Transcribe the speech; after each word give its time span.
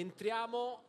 entriamo 0.00 0.82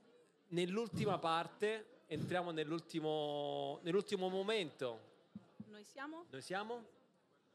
nell'ultima 0.49 1.17
parte, 1.17 2.01
entriamo 2.07 2.51
nell'ultimo, 2.51 3.79
nell'ultimo 3.83 4.27
momento. 4.27 4.99
Noi 5.67 5.85
siamo? 5.85 6.25
Noi 6.29 6.41
siamo? 6.41 6.83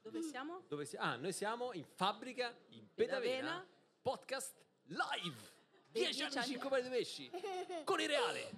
Dove 0.00 0.22
siamo? 0.22 0.62
Dove 0.66 0.84
si- 0.86 0.96
ah, 0.96 1.16
noi 1.16 1.32
siamo 1.32 1.72
in 1.74 1.84
fabbrica 1.84 2.54
in 2.70 2.86
Pedavena, 2.94 3.36
Pedavena. 3.36 3.66
podcast 4.00 4.54
live. 4.86 5.50
Dei 5.90 6.04
10 6.04 6.16
dieci 6.16 6.22
anni, 6.22 6.36
anni. 6.36 6.46
5 6.52 6.68
pari 6.70 6.82
di 6.82 6.88
pesci. 6.88 7.30
Con 7.84 8.00
il 8.00 8.08
reale. 8.08 8.50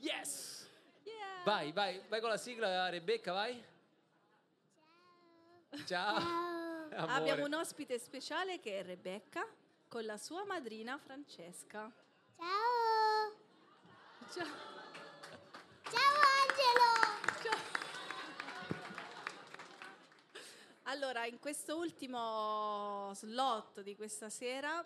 Yes. 0.00 0.68
Yeah. 1.04 1.42
Vai, 1.44 1.72
vai, 1.72 2.02
vai 2.08 2.20
con 2.20 2.28
la 2.28 2.36
sigla, 2.36 2.88
Rebecca, 2.90 3.32
vai. 3.32 3.64
Ciao. 5.86 6.16
Amore. 6.92 7.12
Abbiamo 7.12 7.46
un 7.46 7.54
ospite 7.54 7.98
speciale 7.98 8.60
che 8.60 8.80
è 8.80 8.84
Rebecca 8.84 9.46
con 9.88 10.04
la 10.04 10.18
sua 10.18 10.44
madrina 10.44 10.98
Francesca. 10.98 11.90
Ciao! 12.42 13.30
Ciao. 14.32 14.46
Ciao 15.84 16.14
Angelo! 16.40 17.60
Allora, 20.82 21.24
in 21.26 21.38
questo 21.38 21.76
ultimo 21.76 23.12
slot 23.14 23.82
di 23.82 23.94
questa 23.94 24.28
sera 24.28 24.84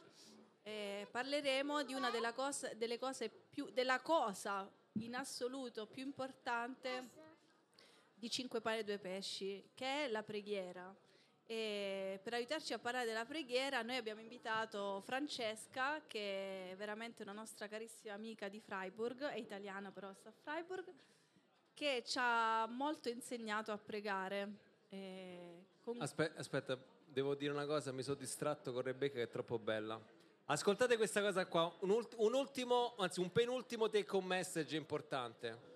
eh, 0.65 1.09
parleremo 1.11 1.83
di 1.83 1.95
una 1.95 2.11
della 2.11 2.35
cose- 2.35 2.77
delle 2.77 2.99
cose 2.99 3.31
più, 3.31 3.71
della 3.71 4.01
cosa 4.01 4.71
in 4.99 5.15
assoluto 5.15 5.87
più 5.87 6.05
importante 6.05 7.09
di 8.13 8.29
Cinque 8.29 8.61
pane 8.61 8.81
e 8.81 8.85
due 8.85 8.99
pesci, 8.99 9.71
che 9.75 10.05
è 10.05 10.09
la 10.09 10.23
preghiera. 10.23 10.95
Per 12.23 12.33
aiutarci 12.33 12.73
a 12.73 12.79
parlare 12.79 13.05
della 13.05 13.25
preghiera, 13.25 13.83
noi 13.83 13.97
abbiamo 13.97 14.21
invitato 14.21 15.01
Francesca, 15.05 16.03
che 16.07 16.73
è 16.73 16.77
veramente 16.77 17.23
una 17.23 17.33
nostra 17.33 17.69
carissima 17.69 18.15
amica 18.15 18.49
di 18.49 18.61
Freiburg, 18.61 19.25
è 19.25 19.37
italiana 19.37 19.91
però 19.91 20.13
sta 20.13 20.29
a 20.29 20.33
Freiburg, 20.33 20.85
che 21.75 22.03
ci 22.07 22.19
ha 22.21 22.67
molto 22.67 23.09
insegnato 23.09 23.73
a 23.73 23.79
pregare. 23.79 24.65
Con- 25.81 26.01
Aspe- 26.01 26.33
aspetta, 26.37 26.79
devo 27.05 27.35
dire 27.35 27.53
una 27.53 27.67
cosa, 27.67 27.93
mi 27.93 28.03
sono 28.03 28.17
distratto 28.17 28.73
con 28.73 28.83
Rebecca 28.83 29.17
che 29.17 29.23
è 29.23 29.29
troppo 29.29 29.59
bella. 29.59 30.01
Ascoltate 30.47 30.97
questa 30.97 31.21
cosa 31.21 31.47
qua, 31.47 31.75
un, 31.81 31.91
ult- 31.91 32.15
un 32.19 32.35
ultimo, 32.35 32.95
anzi 32.99 33.21
un 33.21 33.33
penultimo 33.33 33.91
take 33.91 34.15
home 34.15 34.27
message 34.27 34.77
importante. 34.77 35.75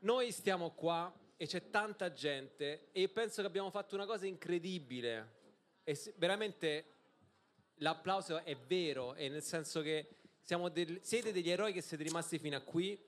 Noi 0.00 0.32
stiamo 0.32 0.70
qua 0.70 1.12
e 1.36 1.46
c'è 1.46 1.70
tanta 1.70 2.12
gente 2.12 2.88
e 2.92 3.08
penso 3.08 3.40
che 3.40 3.46
abbiamo 3.46 3.70
fatto 3.70 3.94
una 3.94 4.06
cosa 4.06 4.26
incredibile 4.26 5.35
e 5.88 5.96
veramente 6.16 6.94
l'applauso 7.74 8.42
è 8.42 8.56
vero 8.56 9.14
e 9.14 9.28
nel 9.28 9.42
senso 9.42 9.82
che 9.82 10.16
del- 10.72 10.98
siete 11.00 11.30
degli 11.30 11.48
eroi 11.48 11.72
che 11.72 11.80
siete 11.80 12.02
rimasti 12.02 12.40
fino 12.40 12.56
a 12.56 12.60
qui 12.60 13.00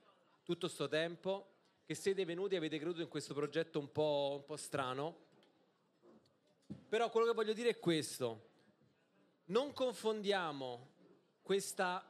tutto 0.45 0.69
sto 0.69 0.87
tempo, 0.87 1.55
che 1.84 1.97
siete 1.97 2.25
venuti 2.25 2.55
e 2.55 2.59
avete 2.59 2.79
creduto 2.79 3.01
in 3.01 3.09
questo 3.09 3.34
progetto 3.34 3.81
un 3.81 3.91
po', 3.91 4.37
un 4.39 4.45
po' 4.45 4.56
strano. 4.56 5.27
Però 6.89 7.11
quello 7.11 7.27
che 7.27 7.33
voglio 7.33 7.53
dire 7.53 7.71
è 7.71 7.79
questo. 7.81 8.49
Non 9.47 9.73
confondiamo 9.73 10.91
questa 11.43 12.09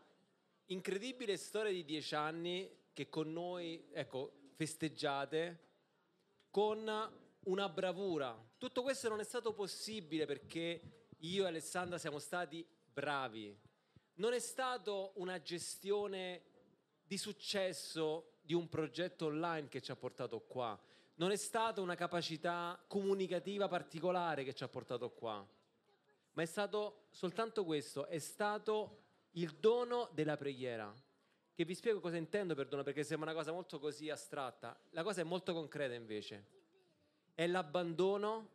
incredibile 0.67 1.39
storia 1.39 1.73
di 1.73 1.83
dieci 1.83 2.15
anni 2.15 2.71
che 2.93 3.09
con 3.09 3.33
noi, 3.33 3.89
ecco, 3.91 4.51
festeggiate, 4.55 5.67
con 6.51 6.87
una 7.45 7.69
bravura. 7.69 8.37
Tutto 8.59 8.83
questo 8.83 9.09
non 9.09 9.21
è 9.21 9.25
stato 9.25 9.53
possibile 9.53 10.27
perché 10.27 11.07
io 11.19 11.45
e 11.45 11.49
Alessandra 11.49 11.99
siamo 11.99 12.19
stati 12.19 12.67
bravi. 12.93 13.57
Non 14.15 14.33
è 14.33 14.39
stato 14.39 15.13
una 15.17 15.41
gestione 15.41 16.43
di 17.05 17.17
successo 17.17 18.39
di 18.43 18.55
un 18.55 18.69
progetto 18.69 19.27
online 19.27 19.69
che 19.69 19.81
ci 19.81 19.91
ha 19.91 19.97
portato 19.97 20.41
qua. 20.41 20.79
Non 21.15 21.31
è 21.31 21.37
stata 21.37 21.81
una 21.81 21.95
capacità 21.95 22.83
comunicativa 22.87 23.69
particolare 23.69 24.45
che 24.45 24.55
ci 24.55 24.65
ha 24.65 24.69
portato 24.69 25.11
qua. 25.11 25.47
Ma 26.33 26.43
è 26.43 26.47
stato 26.47 27.07
soltanto 27.11 27.65
questo, 27.65 28.07
è 28.07 28.19
stato 28.19 29.03
il 29.33 29.55
dono 29.55 30.09
della 30.13 30.37
preghiera. 30.37 30.93
Che 31.53 31.65
vi 31.65 31.75
spiego 31.75 31.99
cosa 31.99 32.17
intendo 32.17 32.55
per 32.55 32.69
dono, 32.69 32.85
perché 32.85 33.03
sembra 33.03 33.31
una 33.31 33.39
cosa 33.39 33.53
molto 33.53 33.81
così 33.81 34.11
astratta. 34.11 34.79
La 34.91 35.03
cosa 35.03 35.23
è 35.23 35.25
molto 35.25 35.53
concreta 35.53 35.95
invece. 35.95 36.58
È 37.39 37.47
l'abbandono 37.47 38.49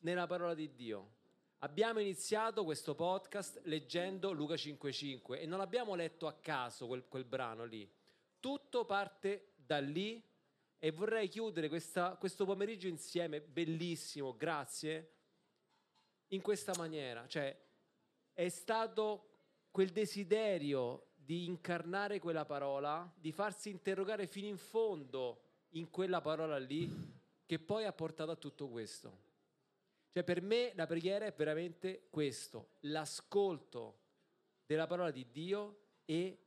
nella 0.00 0.26
parola 0.26 0.54
di 0.54 0.74
Dio. 0.74 1.12
Abbiamo 1.58 2.00
iniziato 2.00 2.64
questo 2.64 2.96
podcast 2.96 3.60
leggendo 3.66 4.32
Luca 4.32 4.56
5:5 4.56 5.38
e 5.38 5.46
non 5.46 5.58
l'abbiamo 5.58 5.94
letto 5.94 6.26
a 6.26 6.32
caso 6.32 6.88
quel, 6.88 7.06
quel 7.06 7.22
brano 7.22 7.64
lì. 7.64 7.88
Tutto 8.40 8.84
parte 8.86 9.52
da 9.54 9.78
lì 9.78 10.20
e 10.80 10.90
vorrei 10.90 11.28
chiudere 11.28 11.68
questa- 11.68 12.16
questo 12.16 12.44
pomeriggio 12.44 12.88
insieme, 12.88 13.40
bellissimo, 13.40 14.36
grazie, 14.36 15.12
in 16.30 16.40
questa 16.40 16.72
maniera. 16.76 17.28
Cioè, 17.28 17.56
è 18.32 18.48
stato 18.48 19.28
quel 19.70 19.90
desiderio 19.90 21.10
di 21.14 21.44
incarnare 21.46 22.18
quella 22.18 22.44
parola, 22.44 23.08
di 23.14 23.30
farsi 23.30 23.70
interrogare 23.70 24.26
fino 24.26 24.48
in 24.48 24.58
fondo 24.58 25.40
in 25.74 25.88
quella 25.88 26.20
parola 26.20 26.58
lì, 26.58 27.13
che 27.46 27.58
poi 27.58 27.84
ha 27.84 27.92
portato 27.92 28.30
a 28.30 28.36
tutto 28.36 28.68
questo. 28.68 29.32
Cioè, 30.12 30.22
per 30.22 30.42
me 30.42 30.72
la 30.74 30.86
preghiera 30.86 31.26
è 31.26 31.32
veramente 31.32 32.06
questo, 32.10 32.74
l'ascolto 32.80 33.98
della 34.64 34.86
parola 34.86 35.10
di 35.10 35.26
Dio 35.30 35.78
e 36.04 36.38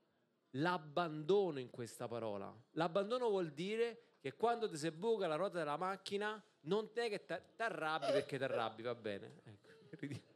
l'abbandono 0.52 1.60
in 1.60 1.70
questa 1.70 2.08
parola. 2.08 2.54
L'abbandono 2.72 3.30
vuol 3.30 3.52
dire 3.52 4.16
che 4.20 4.36
quando 4.36 4.70
ti 4.70 4.78
si 4.78 4.90
buca 4.92 5.28
la 5.28 5.36
ruota 5.36 5.58
della 5.58 5.78
macchina, 5.78 6.42
non 6.62 6.90
è 6.94 7.10
che 7.10 7.26
ti 7.26 7.62
arrabbi 7.62 8.12
perché 8.12 8.38
ti 8.38 8.44
arrabbi, 8.44 8.82
va 8.84 8.96
bene. 8.96 9.42
Ecco. 9.44 10.22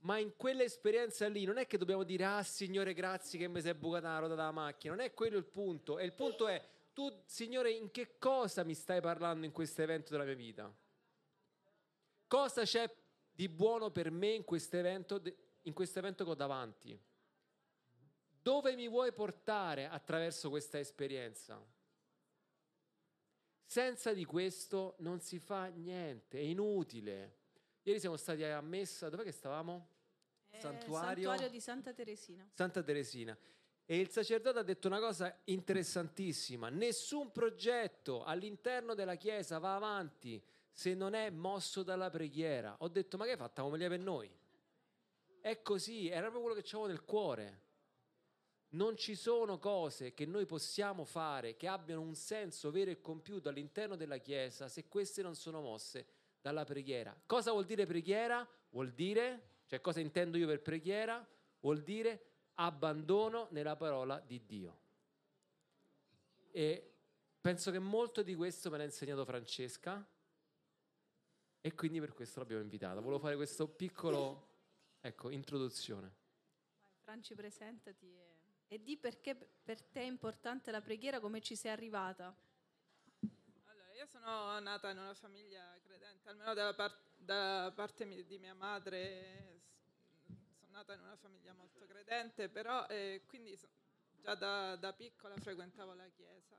Ma 0.00 0.18
in 0.18 0.36
quell'esperienza 0.36 1.26
lì 1.28 1.44
non 1.44 1.58
è 1.58 1.66
che 1.66 1.76
dobbiamo 1.76 2.04
dire 2.04 2.24
ah 2.24 2.42
Signore 2.42 2.94
grazie 2.94 3.38
che 3.38 3.48
mi 3.48 3.60
sei 3.60 3.74
bucata 3.74 4.12
la 4.12 4.18
ruota 4.20 4.34
della 4.34 4.52
macchina, 4.52 4.94
non 4.94 5.04
è 5.04 5.12
quello 5.12 5.36
il 5.36 5.44
punto. 5.44 5.98
E 5.98 6.04
il 6.04 6.12
punto 6.12 6.46
è 6.46 6.62
tu 6.98 7.22
Signore 7.26 7.70
in 7.70 7.92
che 7.92 8.18
cosa 8.18 8.64
mi 8.64 8.74
stai 8.74 9.00
parlando 9.00 9.46
in 9.46 9.52
questo 9.52 9.82
evento 9.82 10.10
della 10.10 10.24
mia 10.24 10.34
vita? 10.34 10.76
Cosa 12.26 12.64
c'è 12.64 12.92
di 13.30 13.48
buono 13.48 13.92
per 13.92 14.10
me 14.10 14.32
in 14.32 14.42
questo 14.42 14.78
evento, 14.78 15.22
in 15.62 15.72
questo 15.74 16.00
evento 16.00 16.24
che 16.24 16.30
ho 16.30 16.34
davanti? 16.34 17.00
Dove 18.42 18.74
mi 18.74 18.88
vuoi 18.88 19.12
portare 19.12 19.86
attraverso 19.86 20.50
questa 20.50 20.80
esperienza? 20.80 21.64
Senza 23.64 24.12
di 24.12 24.24
questo 24.24 24.96
non 24.98 25.20
si 25.20 25.38
fa 25.38 25.66
niente, 25.66 26.38
è 26.38 26.42
inutile. 26.42 27.36
Ieri 27.82 28.00
siamo 28.00 28.16
stati 28.16 28.42
a 28.42 28.60
messa, 28.60 29.08
dov'è 29.08 29.22
che 29.22 29.30
stavamo? 29.30 29.88
Eh, 30.48 30.58
Santuario. 30.58 31.28
Santuario 31.28 31.48
di 31.48 31.60
Santa 31.60 31.92
Teresina. 31.92 32.50
Santa 32.52 32.82
Teresina. 32.82 33.38
E 33.90 33.98
il 33.98 34.10
sacerdote 34.10 34.58
ha 34.58 34.62
detto 34.62 34.86
una 34.86 35.00
cosa 35.00 35.34
interessantissima. 35.44 36.68
Nessun 36.68 37.32
progetto 37.32 38.22
all'interno 38.22 38.92
della 38.92 39.14
Chiesa 39.14 39.58
va 39.58 39.76
avanti 39.76 40.42
se 40.70 40.92
non 40.92 41.14
è 41.14 41.30
mosso 41.30 41.82
dalla 41.82 42.10
preghiera. 42.10 42.76
Ho 42.80 42.88
detto, 42.88 43.16
ma 43.16 43.24
che 43.24 43.30
hai 43.30 43.36
fatto? 43.38 43.62
Come 43.62 43.78
per 43.78 43.98
noi? 43.98 44.30
È 45.40 45.62
così, 45.62 46.06
era 46.06 46.28
proprio 46.28 46.42
quello 46.42 46.56
che 46.56 46.68
c'avevo 46.68 46.88
nel 46.88 47.02
cuore. 47.02 47.60
Non 48.72 48.94
ci 48.98 49.14
sono 49.14 49.58
cose 49.58 50.12
che 50.12 50.26
noi 50.26 50.44
possiamo 50.44 51.06
fare 51.06 51.56
che 51.56 51.66
abbiano 51.66 52.02
un 52.02 52.14
senso 52.14 52.70
vero 52.70 52.90
e 52.90 53.00
compiuto 53.00 53.48
all'interno 53.48 53.96
della 53.96 54.18
Chiesa 54.18 54.68
se 54.68 54.86
queste 54.86 55.22
non 55.22 55.34
sono 55.34 55.62
mosse 55.62 56.06
dalla 56.42 56.64
preghiera. 56.64 57.18
Cosa 57.24 57.52
vuol 57.52 57.64
dire 57.64 57.86
preghiera? 57.86 58.46
Vuol 58.68 58.90
dire, 58.90 59.62
cioè 59.64 59.80
cosa 59.80 60.00
intendo 60.00 60.36
io 60.36 60.46
per 60.46 60.60
preghiera? 60.60 61.26
Vuol 61.60 61.80
dire 61.80 62.27
abbandono 62.60 63.48
nella 63.50 63.76
parola 63.76 64.18
di 64.20 64.44
Dio. 64.44 64.80
E 66.50 66.94
penso 67.40 67.70
che 67.70 67.78
molto 67.78 68.22
di 68.22 68.34
questo 68.34 68.70
me 68.70 68.78
l'ha 68.78 68.84
insegnato 68.84 69.24
Francesca 69.24 70.06
e 71.60 71.74
quindi 71.74 72.00
per 72.00 72.14
questo 72.14 72.40
l'abbiamo 72.40 72.62
invitata. 72.62 73.00
Volevo 73.00 73.20
fare 73.20 73.36
questo 73.36 73.68
piccolo, 73.68 74.48
ecco, 75.00 75.30
introduzione. 75.30 76.16
Franci, 77.02 77.34
presentati 77.34 78.12
e, 78.12 78.36
e 78.68 78.82
di 78.82 78.96
perché 78.96 79.34
per 79.34 79.82
te 79.82 80.00
è 80.00 80.04
importante 80.04 80.70
la 80.70 80.80
preghiera, 80.80 81.20
come 81.20 81.40
ci 81.40 81.54
sei 81.54 81.70
arrivata. 81.70 82.36
Allora, 83.64 83.92
io 83.92 84.06
sono 84.06 84.58
nata 84.58 84.90
in 84.90 84.98
una 84.98 85.14
famiglia 85.14 85.78
credente, 85.84 86.28
almeno 86.28 86.54
da, 86.54 86.74
par- 86.74 87.00
da 87.16 87.72
parte 87.74 88.04
mi- 88.04 88.24
di 88.24 88.38
mia 88.38 88.54
madre 88.54 89.57
nata 90.78 90.94
in 90.94 91.00
una 91.00 91.16
famiglia 91.16 91.52
molto 91.54 91.84
credente, 91.86 92.48
però 92.48 92.86
eh, 92.86 93.22
quindi 93.26 93.58
già 94.22 94.34
da, 94.36 94.76
da 94.76 94.92
piccola 94.92 95.36
frequentavo 95.36 95.92
la 95.94 96.08
chiesa. 96.08 96.56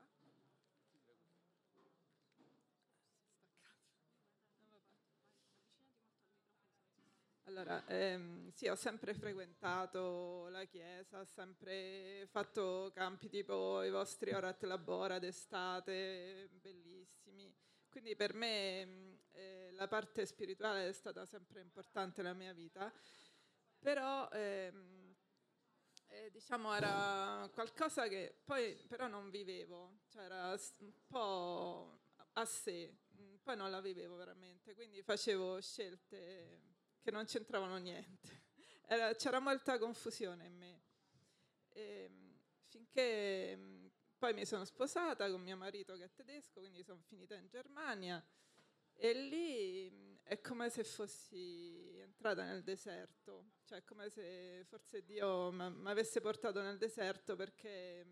Allora, 7.44 7.84
ehm, 7.86 8.50
sì, 8.52 8.68
ho 8.68 8.76
sempre 8.76 9.12
frequentato 9.14 10.46
la 10.50 10.64
chiesa, 10.66 11.20
ho 11.20 11.24
sempre 11.24 12.26
fatto 12.30 12.92
campi 12.94 13.28
tipo 13.28 13.82
i 13.82 13.90
vostri 13.90 14.32
Orat 14.32 14.62
Labora 14.64 15.18
d'estate, 15.18 16.48
bellissimi. 16.60 17.52
Quindi 17.88 18.14
per 18.14 18.34
me 18.34 18.84
mh, 18.84 19.18
eh, 19.32 19.70
la 19.72 19.88
parte 19.88 20.26
spirituale 20.26 20.88
è 20.88 20.92
stata 20.92 21.24
sempre 21.26 21.60
importante 21.60 22.22
nella 22.22 22.34
mia 22.34 22.52
vita, 22.52 22.92
però 23.80 24.28
ehm, 24.30 25.14
eh, 26.08 26.30
diciamo 26.30 26.74
era 26.74 27.48
qualcosa 27.52 28.08
che 28.08 28.40
poi 28.44 28.74
però 28.88 29.06
non 29.08 29.30
vivevo, 29.30 30.00
cioè 30.08 30.24
era 30.24 30.56
un 30.78 30.92
po' 31.06 32.00
a 32.34 32.44
sé, 32.44 32.94
mh, 33.08 33.36
poi 33.42 33.56
non 33.56 33.70
la 33.70 33.80
vivevo 33.80 34.16
veramente, 34.16 34.74
quindi 34.74 35.02
facevo 35.02 35.60
scelte 35.60 36.62
che 37.00 37.10
non 37.10 37.24
c'entravano 37.26 37.76
niente. 37.78 38.42
Era- 38.86 39.14
c'era 39.14 39.38
molta 39.38 39.78
confusione 39.78 40.46
in 40.46 40.56
me. 40.56 40.82
Ehm, 41.70 42.38
finché 42.68 43.56
mh, 43.56 43.90
poi 44.18 44.34
mi 44.34 44.44
sono 44.44 44.64
sposata 44.64 45.30
con 45.30 45.40
mio 45.42 45.56
marito 45.56 45.94
che 45.96 46.04
è 46.04 46.10
tedesco, 46.12 46.60
quindi 46.60 46.82
sono 46.82 47.00
finita 47.06 47.34
in 47.36 47.46
Germania 47.48 48.22
e 48.94 49.12
lì 49.14 49.90
mh, 49.90 50.09
è 50.30 50.40
come 50.40 50.70
se 50.70 50.84
fossi 50.84 51.92
entrata 51.98 52.44
nel 52.44 52.62
deserto, 52.62 53.46
cioè 53.64 53.82
come 53.82 54.08
se 54.10 54.64
forse 54.68 55.04
Dio 55.04 55.50
mi 55.50 55.90
avesse 55.90 56.20
portato 56.20 56.62
nel 56.62 56.78
deserto 56.78 57.34
perché 57.34 58.06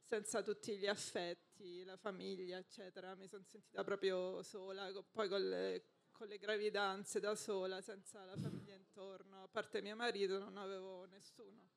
senza 0.00 0.40
tutti 0.40 0.78
gli 0.78 0.86
affetti, 0.86 1.84
la 1.84 1.98
famiglia, 1.98 2.56
eccetera, 2.56 3.14
mi 3.16 3.28
sono 3.28 3.44
sentita 3.44 3.84
proprio 3.84 4.42
sola, 4.42 4.90
poi 5.12 5.28
con 5.28 5.46
le, 5.46 5.84
con 6.10 6.26
le 6.26 6.38
gravidanze 6.38 7.20
da 7.20 7.34
sola, 7.34 7.82
senza 7.82 8.24
la 8.24 8.38
famiglia 8.38 8.74
intorno, 8.74 9.42
a 9.42 9.48
parte 9.48 9.82
mio 9.82 9.94
marito 9.94 10.38
non 10.38 10.56
avevo 10.56 11.04
nessuno. 11.04 11.68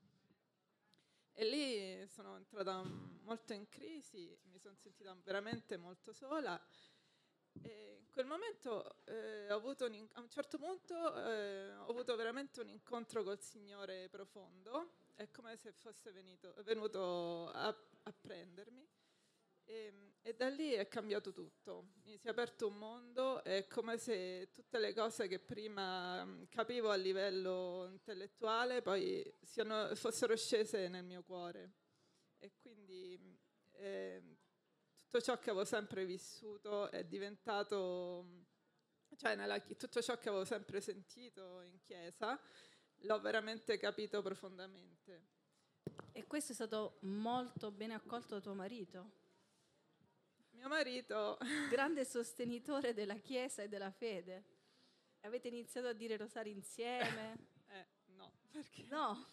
E 1.34 1.44
lì 1.44 2.08
sono 2.08 2.38
entrata 2.38 2.82
molto 2.82 3.52
in 3.52 3.68
crisi, 3.68 4.40
mi 4.44 4.58
sono 4.58 4.76
sentita 4.76 5.14
veramente 5.22 5.76
molto 5.76 6.14
sola. 6.14 6.58
E 7.64 7.98
in 8.00 8.10
quel 8.12 8.26
momento 8.26 9.04
eh, 9.06 9.52
un 9.52 10.08
a 10.14 10.22
un 10.22 10.30
certo 10.30 10.58
punto 10.58 10.94
eh, 11.16 11.74
ho 11.76 11.90
avuto 11.90 12.16
veramente 12.16 12.62
un 12.62 12.70
incontro 12.70 13.24
col 13.24 13.40
Signore 13.42 14.08
profondo, 14.10 14.92
è 15.16 15.30
come 15.32 15.56
se 15.58 15.72
fosse 15.72 16.12
venito- 16.12 16.54
venuto 16.64 17.50
a, 17.50 17.68
a 17.68 18.14
prendermi. 18.20 18.88
E, 19.66 20.14
e 20.22 20.34
da 20.36 20.50
lì 20.50 20.72
è 20.74 20.88
cambiato 20.88 21.32
tutto, 21.32 21.92
mi 22.04 22.18
si 22.18 22.28
è 22.28 22.30
aperto 22.32 22.68
un 22.68 22.78
mondo, 22.78 23.44
è 23.44 23.68
come 23.68 23.98
se 23.98 24.50
tutte 24.52 24.80
le 24.80 24.94
cose 24.94 25.28
che 25.28 25.40
prima 25.40 26.24
mh, 26.26 26.48
capivo 26.50 26.90
a 26.90 26.96
livello 26.96 27.88
intellettuale 27.90 28.82
poi 28.82 29.24
siano- 29.42 29.96
fossero 29.96 30.36
scese 30.36 30.88
nel 30.90 31.04
mio 31.06 31.24
cuore. 31.24 31.72
E 32.40 32.54
quindi 32.60 33.20
ehm, 33.74 34.31
tutto 35.12 35.26
ciò 35.26 35.38
che 35.40 35.50
avevo 35.50 35.66
sempre 35.66 36.06
vissuto 36.06 36.90
è 36.90 37.04
diventato, 37.04 38.46
cioè 39.18 39.36
nella 39.36 39.60
tutto 39.60 40.02
ciò 40.02 40.18
che 40.18 40.30
avevo 40.30 40.46
sempre 40.46 40.80
sentito 40.80 41.60
in 41.64 41.82
chiesa, 41.82 42.40
l'ho 43.00 43.20
veramente 43.20 43.78
capito 43.78 44.22
profondamente. 44.22 45.28
E 46.14 46.26
questo 46.28 46.54
è 46.54 46.56
stato 46.56 47.00
molto 47.02 47.72
bene 47.72 47.94
accolto 47.94 48.36
da 48.36 48.40
tuo 48.40 48.54
marito, 48.54 49.12
Mio 50.52 50.70
marito 50.70 51.38
grande 51.70 52.06
sostenitore 52.06 52.94
della 52.94 53.18
Chiesa 53.18 53.64
e 53.64 53.68
della 53.68 53.92
fede. 53.92 54.46
Avete 55.22 55.50
iniziato 55.50 55.88
a 55.88 55.94
dire 55.94 56.16
rosari 56.16 56.52
insieme? 56.52 57.36
Eh, 57.68 57.86
no, 58.16 58.32
perché? 58.50 58.86
No, 58.88 59.26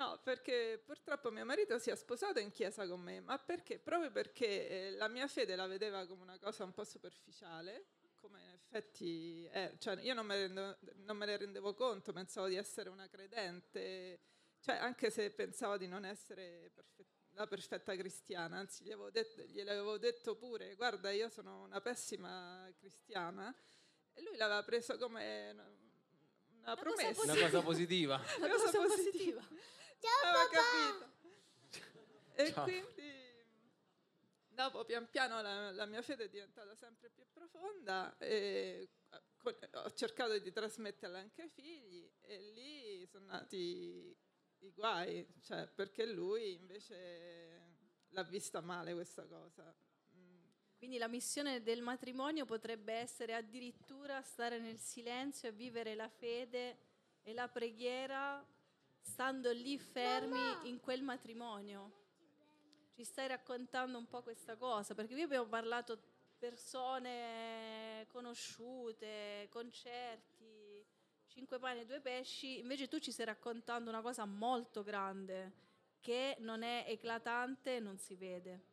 No, 0.00 0.18
perché 0.24 0.82
purtroppo 0.82 1.30
mio 1.30 1.44
marito 1.44 1.78
si 1.78 1.90
è 1.90 1.94
sposato 1.94 2.38
in 2.38 2.50
chiesa 2.50 2.88
con 2.88 3.00
me, 3.02 3.20
ma 3.20 3.38
perché? 3.38 3.78
Proprio 3.78 4.10
perché 4.10 4.68
eh, 4.68 4.90
la 4.92 5.08
mia 5.08 5.28
fede 5.28 5.54
la 5.56 5.66
vedeva 5.66 6.06
come 6.06 6.22
una 6.22 6.38
cosa 6.38 6.64
un 6.64 6.72
po' 6.72 6.84
superficiale, 6.84 7.84
come 8.18 8.40
in 8.40 8.50
effetti 8.54 9.44
è. 9.44 9.74
Cioè, 9.78 10.00
io 10.00 10.14
non 10.14 10.24
me, 10.24 10.36
ne 10.36 10.40
rendevo, 10.46 10.78
non 11.04 11.16
me 11.18 11.26
ne 11.26 11.36
rendevo 11.36 11.74
conto, 11.74 12.14
pensavo 12.14 12.46
di 12.46 12.56
essere 12.56 12.88
una 12.88 13.08
credente, 13.10 14.20
cioè 14.60 14.76
anche 14.76 15.10
se 15.10 15.30
pensavo 15.32 15.76
di 15.76 15.86
non 15.86 16.06
essere 16.06 16.70
perfe- 16.72 17.04
la 17.32 17.46
perfetta 17.46 17.94
cristiana, 17.94 18.56
anzi 18.56 18.84
gli 18.84 18.92
avevo 18.92 19.10
detto, 19.10 19.42
gliel'avevo 19.42 19.98
detto 19.98 20.34
pure, 20.34 20.76
guarda 20.76 21.10
io 21.10 21.28
sono 21.28 21.60
una 21.64 21.82
pessima 21.82 22.66
cristiana, 22.78 23.54
e 24.14 24.22
lui 24.22 24.38
l'aveva 24.38 24.62
preso 24.62 24.96
come 24.96 25.50
una, 25.52 25.70
una 26.56 26.74
cosa 26.74 26.76
promessa. 26.76 27.22
Una 27.22 27.36
cosa 27.38 27.60
positiva. 27.60 28.14
una 28.38 28.48
Cosa 28.48 28.64
cosa 28.64 28.78
positiva. 28.78 29.40
positiva. 29.42 29.78
Aveva 30.22 30.48
capito. 30.48 31.18
E 32.34 32.52
Ciao. 32.52 32.64
quindi 32.64 33.10
dopo 34.48 34.84
pian 34.84 35.08
piano 35.10 35.40
la, 35.42 35.70
la 35.72 35.86
mia 35.86 36.02
fede 36.02 36.24
è 36.24 36.28
diventata 36.28 36.74
sempre 36.74 37.10
più 37.10 37.24
profonda 37.32 38.16
e 38.18 38.88
eh, 39.10 39.22
con- 39.36 39.56
ho 39.72 39.92
cercato 39.92 40.38
di 40.38 40.52
trasmetterla 40.52 41.18
anche 41.18 41.42
ai 41.42 41.48
figli 41.48 42.10
e 42.20 42.38
lì 42.52 43.06
sono 43.06 43.26
nati 43.26 44.16
i 44.62 44.70
guai, 44.72 45.26
cioè 45.42 45.66
perché 45.66 46.06
lui 46.06 46.54
invece 46.54 47.78
l'ha 48.08 48.22
vista 48.24 48.60
male 48.60 48.92
questa 48.92 49.26
cosa. 49.26 49.74
Quindi 50.76 50.96
la 50.96 51.08
missione 51.08 51.62
del 51.62 51.82
matrimonio 51.82 52.46
potrebbe 52.46 52.94
essere 52.94 53.34
addirittura 53.34 54.22
stare 54.22 54.58
nel 54.58 54.78
silenzio 54.78 55.50
e 55.50 55.52
vivere 55.52 55.94
la 55.94 56.08
fede 56.08 56.78
e 57.22 57.34
la 57.34 57.48
preghiera 57.48 58.42
stando 59.00 59.50
lì 59.52 59.78
fermi 59.78 60.68
in 60.68 60.80
quel 60.80 61.02
matrimonio. 61.02 61.98
Ci 62.94 63.04
stai 63.04 63.28
raccontando 63.28 63.98
un 63.98 64.08
po' 64.08 64.22
questa 64.22 64.56
cosa, 64.56 64.94
perché 64.94 65.14
qui 65.14 65.22
abbiamo 65.22 65.46
parlato 65.46 65.98
persone 66.38 68.06
conosciute, 68.08 69.48
concerti, 69.50 70.84
cinque 71.26 71.58
pani 71.58 71.80
e 71.80 71.86
due 71.86 72.00
pesci, 72.00 72.58
invece 72.58 72.88
tu 72.88 72.98
ci 72.98 73.12
stai 73.12 73.26
raccontando 73.26 73.90
una 73.90 74.02
cosa 74.02 74.24
molto 74.24 74.82
grande 74.82 75.68
che 76.00 76.36
non 76.40 76.62
è 76.62 76.84
eclatante 76.88 77.76
e 77.76 77.80
non 77.80 77.98
si 77.98 78.16
vede. 78.16 78.68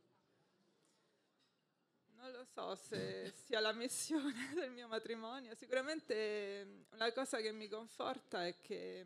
Non 2.15 2.31
lo 2.31 2.43
so 2.45 2.73
se 2.75 3.31
sia 3.35 3.59
la 3.59 3.73
missione 3.73 4.33
del 4.55 4.71
mio 4.71 4.87
matrimonio. 4.87 5.53
Sicuramente 5.53 6.65
mm, 6.65 6.81
una 6.93 7.11
cosa 7.11 7.39
che 7.39 7.51
mi 7.51 7.67
conforta 7.67 8.45
è 8.45 8.59
che 8.59 9.05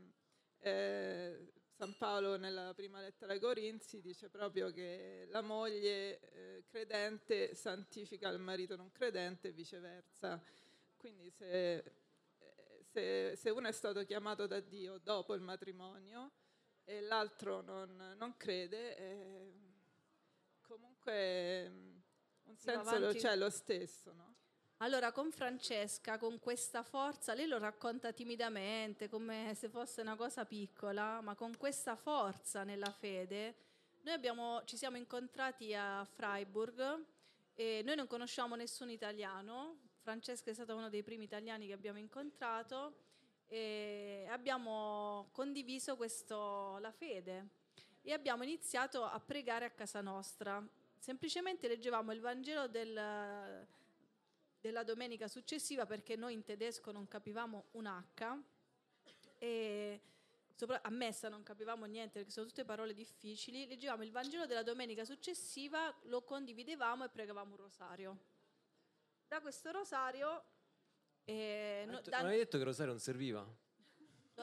eh, 0.62 1.52
San 1.82 1.96
Paolo 1.98 2.38
nella 2.38 2.74
prima 2.76 3.02
lettera 3.02 3.34
ai 3.34 3.40
Corinzi 3.40 4.02
dice 4.02 4.30
proprio 4.30 4.72
che 4.72 5.26
la 5.30 5.42
moglie 5.42 6.20
eh, 6.20 6.64
credente 6.68 7.56
santifica 7.56 8.30
il 8.30 8.40
marito 8.40 8.76
non 8.76 8.92
credente 8.92 9.48
e 9.50 9.52
viceversa. 9.52 10.42
Quindi 10.96 11.32
se, 11.32 11.78
eh, 11.78 11.84
se, 12.84 13.36
se 13.36 13.50
uno 13.50 13.68
è 13.68 13.72
stato 13.72 14.04
chiamato 14.06 14.46
da 14.46 14.60
Dio 14.60 15.00
dopo 15.00 15.34
il 15.34 15.42
matrimonio 15.42 16.32
e 16.84 17.02
l'altro 17.02 17.62
non, 17.62 18.14
non 18.18 18.38
crede, 18.38 18.98
eh, 18.98 19.54
comunque 20.62 21.70
mm, 21.70 21.98
un 22.44 22.58
senso 22.58 23.00
lo- 23.00 23.14
c'è 23.14 23.36
lo 23.36 23.50
stesso, 23.50 24.14
no? 24.14 24.31
Allora, 24.84 25.12
con 25.12 25.30
Francesca, 25.30 26.18
con 26.18 26.40
questa 26.40 26.82
forza, 26.82 27.36
lei 27.36 27.46
lo 27.46 27.60
racconta 27.60 28.12
timidamente, 28.14 29.10
come 29.10 29.54
se 29.54 29.70
fosse 29.70 30.02
una 30.02 30.16
cosa 30.16 30.44
piccola, 30.44 31.22
ma 31.22 31.36
con 31.36 31.56
questa 31.56 31.96
forza 31.96 32.64
nella 32.64 32.90
fede, 32.90 33.54
noi 34.02 34.16
abbiamo- 34.16 34.64
ci 34.66 34.78
siamo 34.78 34.98
incontrati 34.98 35.76
a 35.76 36.04
Freiburg 36.04 37.06
e 37.54 37.84
noi 37.86 37.96
non 37.96 38.08
conosciamo 38.08 38.56
nessun 38.56 38.90
italiano. 38.90 39.82
Francesca 40.00 40.50
è 40.50 40.54
stata 40.56 40.74
uno 40.74 40.90
dei 40.90 41.04
primi 41.04 41.26
italiani 41.26 41.68
che 41.68 41.74
abbiamo 41.74 42.00
incontrato 42.00 42.96
e 43.46 44.26
abbiamo 44.32 45.30
condiviso 45.32 45.96
questo, 45.96 46.80
la 46.80 46.92
fede 46.92 47.50
e 48.02 48.14
abbiamo 48.14 48.42
iniziato 48.42 49.04
a 49.04 49.20
pregare 49.20 49.66
a 49.66 49.70
casa 49.70 50.02
nostra. 50.02 50.60
Semplicemente 50.98 51.68
leggevamo 51.68 52.12
il 52.14 52.20
Vangelo 52.20 52.68
del, 52.68 53.68
della 54.62 54.84
domenica 54.84 55.28
successiva 55.28 55.86
perché 55.88 56.16
noi 56.16 56.34
in 56.34 56.44
tedesco 56.44 56.92
non 56.92 57.08
capivamo 57.08 57.66
un 57.72 57.88
H 57.88 58.38
e 59.40 60.02
sopra- 60.54 60.82
a 60.84 60.90
messa 60.92 61.28
non 61.30 61.42
capivamo 61.42 61.86
niente 61.86 62.20
perché 62.20 62.32
sono 62.32 62.46
tutte 62.46 62.64
parole 62.64 62.94
difficili. 62.94 63.66
Leggevamo 63.68 64.04
il 64.04 64.12
Vangelo 64.12 64.46
della 64.46 64.62
domenica 64.64 65.04
successiva, 65.04 65.94
lo 66.04 66.22
condividevamo 66.22 67.04
e 67.06 67.10
pregavamo 67.10 67.52
un 67.52 67.58
rosario. 67.58 68.20
Da 69.28 69.42
questo 69.42 69.72
rosario 69.72 70.44
eh, 71.24 71.84
no- 71.88 72.02
da- 72.02 72.18
Non 72.18 72.26
avevi 72.28 72.44
detto 72.44 72.58
che 72.58 72.64
Rosario 72.64 72.92
non 72.92 73.00
serviva? 73.02 73.46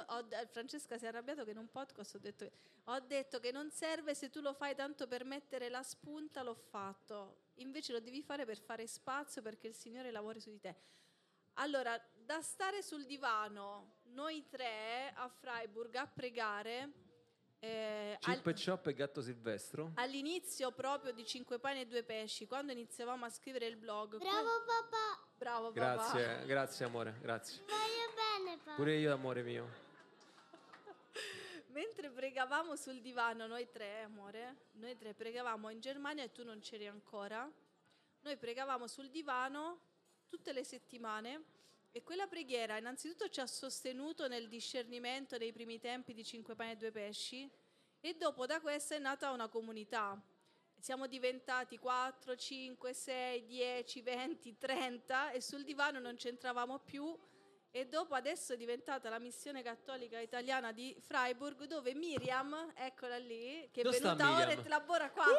Ho 0.07 0.29
Francesca 0.51 0.97
si 0.99 1.05
è 1.05 1.09
arrabbiato 1.09 1.45
che 1.45 1.51
in 1.51 1.59
un 1.59 1.71
podcast 1.71 2.15
ho 2.15 2.19
detto, 2.19 2.51
ho 2.85 3.01
detto 3.01 3.39
che 3.41 3.51
non 3.53 3.71
serve 3.71 4.15
se 4.15 4.31
tu 4.31 4.41
lo 4.41 4.53
fai 4.53 4.75
tanto 4.75 5.07
per 5.07 5.25
mettere 5.25 5.69
la 5.69 5.83
spunta, 5.83 6.43
l'ho 6.43 6.55
fatto. 6.55 7.47
Invece 7.57 7.93
lo 7.93 8.01
devi 8.01 8.23
fare 8.23 8.45
per 8.45 8.59
fare 8.59 8.87
spazio 8.87 9.43
perché 9.43 9.67
il 9.67 9.75
Signore 9.75 10.11
lavori 10.11 10.41
su 10.41 10.51
di 10.51 10.61
te. 10.61 10.75
Allora, 11.55 12.01
da 12.15 12.41
stare 12.41 12.83
sul 12.83 13.05
divano, 13.05 13.97
noi 14.13 14.47
tre 14.49 15.13
a 15.15 15.29
Freiburg 15.29 15.95
a 15.97 16.07
pregare. 16.07 16.93
eh, 17.61 18.17
Chip 18.21 18.47
al- 18.47 18.53
e 18.57 18.65
Chop 18.65 18.87
e 18.87 18.95
Gatto 18.95 19.21
Silvestro. 19.21 19.91
all'inizio 19.97 20.71
proprio 20.71 21.13
di 21.13 21.27
Cinque 21.27 21.59
pani 21.59 21.81
e 21.81 21.87
due 21.87 22.05
pesci, 22.05 22.47
quando 22.47 22.71
iniziavamo 22.71 23.25
a 23.25 23.31
scrivere 23.31 23.67
il 23.67 23.75
blog. 23.77 24.17
Bravo 24.19 24.63
papà. 24.65 25.27
Bravo 25.37 25.73
papà. 25.73 25.73
Grazie, 25.73 26.47
grazie 26.47 26.85
amore, 26.85 27.17
grazie. 27.21 27.61
Voglio 27.63 28.45
bene 28.45 28.59
papà. 28.59 28.77
Pure 28.77 28.95
io, 28.95 29.13
amore 29.13 29.43
mio. 29.43 29.87
Mentre 31.79 32.11
pregavamo 32.11 32.75
sul 32.75 33.01
divano, 33.01 33.47
noi 33.47 33.71
tre, 33.71 34.01
amore, 34.01 34.71
noi 34.73 34.97
tre 34.97 35.15
pregavamo 35.15 35.71
in 35.71 35.79
Germania 35.79 36.25
e 36.25 36.33
tu 36.33 36.43
non 36.43 36.59
c'eri 36.59 36.89
ancora. 36.89 37.49
Noi 38.23 38.37
pregavamo 38.37 38.89
sul 38.89 39.09
divano 39.11 39.79
tutte 40.27 40.53
le 40.53 40.65
settimane 40.65 41.45
e 41.93 42.03
quella 42.03 42.27
preghiera 42.27 42.79
innanzitutto 42.79 43.29
ci 43.29 43.39
ha 43.39 43.47
sostenuto 43.47 44.27
nel 44.27 44.49
discernimento 44.49 45.39
dei 45.39 45.53
primi 45.53 45.79
tempi 45.79 46.15
di 46.15 46.25
Cinque 46.25 46.57
pani 46.57 46.73
e 46.73 46.77
due 46.77 46.91
pesci 46.91 47.49
e 48.01 48.15
dopo 48.17 48.45
da 48.45 48.61
questa 48.61 48.97
è 48.97 48.99
nata 48.99 49.31
una 49.31 49.47
comunità. 49.47 50.21
Siamo 50.81 51.07
diventati 51.07 51.79
4, 51.79 52.35
5, 52.35 52.93
6, 52.93 53.45
10, 53.45 54.01
20, 54.01 54.59
30 54.59 55.31
e 55.31 55.41
sul 55.41 55.63
divano 55.63 56.01
non 56.01 56.17
c'entravamo 56.17 56.81
più 56.81 57.17
e 57.71 57.87
dopo 57.87 58.15
adesso 58.15 58.55
è 58.55 58.57
diventata 58.57 59.09
la 59.09 59.19
missione 59.19 59.63
cattolica 59.63 60.19
italiana 60.19 60.73
di 60.73 60.97
Freiburg 61.01 61.65
dove 61.65 61.95
Miriam, 61.95 62.73
eccola 62.75 63.17
lì, 63.19 63.69
che 63.71 63.81
è 63.81 63.83
Dove 63.85 63.97
sta 63.97 64.15
venuta 64.15 64.31
ora 64.31 64.39
Miriam? 64.47 64.59
e 64.59 64.63
te 64.63 64.69
labora 64.69 65.11
4. 65.11 65.35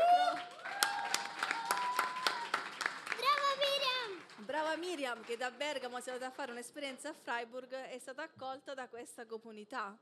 Bravo 3.15 3.47
Miriam. 3.57 4.45
Brava 4.45 4.75
Miriam 4.77 5.23
che 5.23 5.37
da 5.37 5.51
Bergamo 5.51 5.97
è 5.97 6.01
stata 6.01 6.27
a 6.27 6.31
fare 6.31 6.51
un'esperienza 6.51 7.09
a 7.09 7.13
Freiburg 7.13 7.73
è 7.73 7.97
stata 7.99 8.23
accolta 8.23 8.73
da 8.73 8.87
questa 8.87 9.25
comunità. 9.25 9.97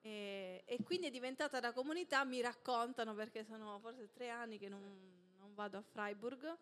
E, 0.00 0.62
e 0.64 0.82
quindi 0.84 1.06
è 1.08 1.10
diventata 1.10 1.60
la 1.60 1.72
comunità, 1.72 2.24
mi 2.24 2.40
raccontano 2.40 3.14
perché 3.14 3.44
sono 3.44 3.78
forse 3.80 4.10
tre 4.10 4.28
anni 4.30 4.58
che 4.58 4.68
non, 4.68 5.34
non 5.38 5.54
vado 5.54 5.78
a 5.78 5.82
Freiburg, 5.82 6.56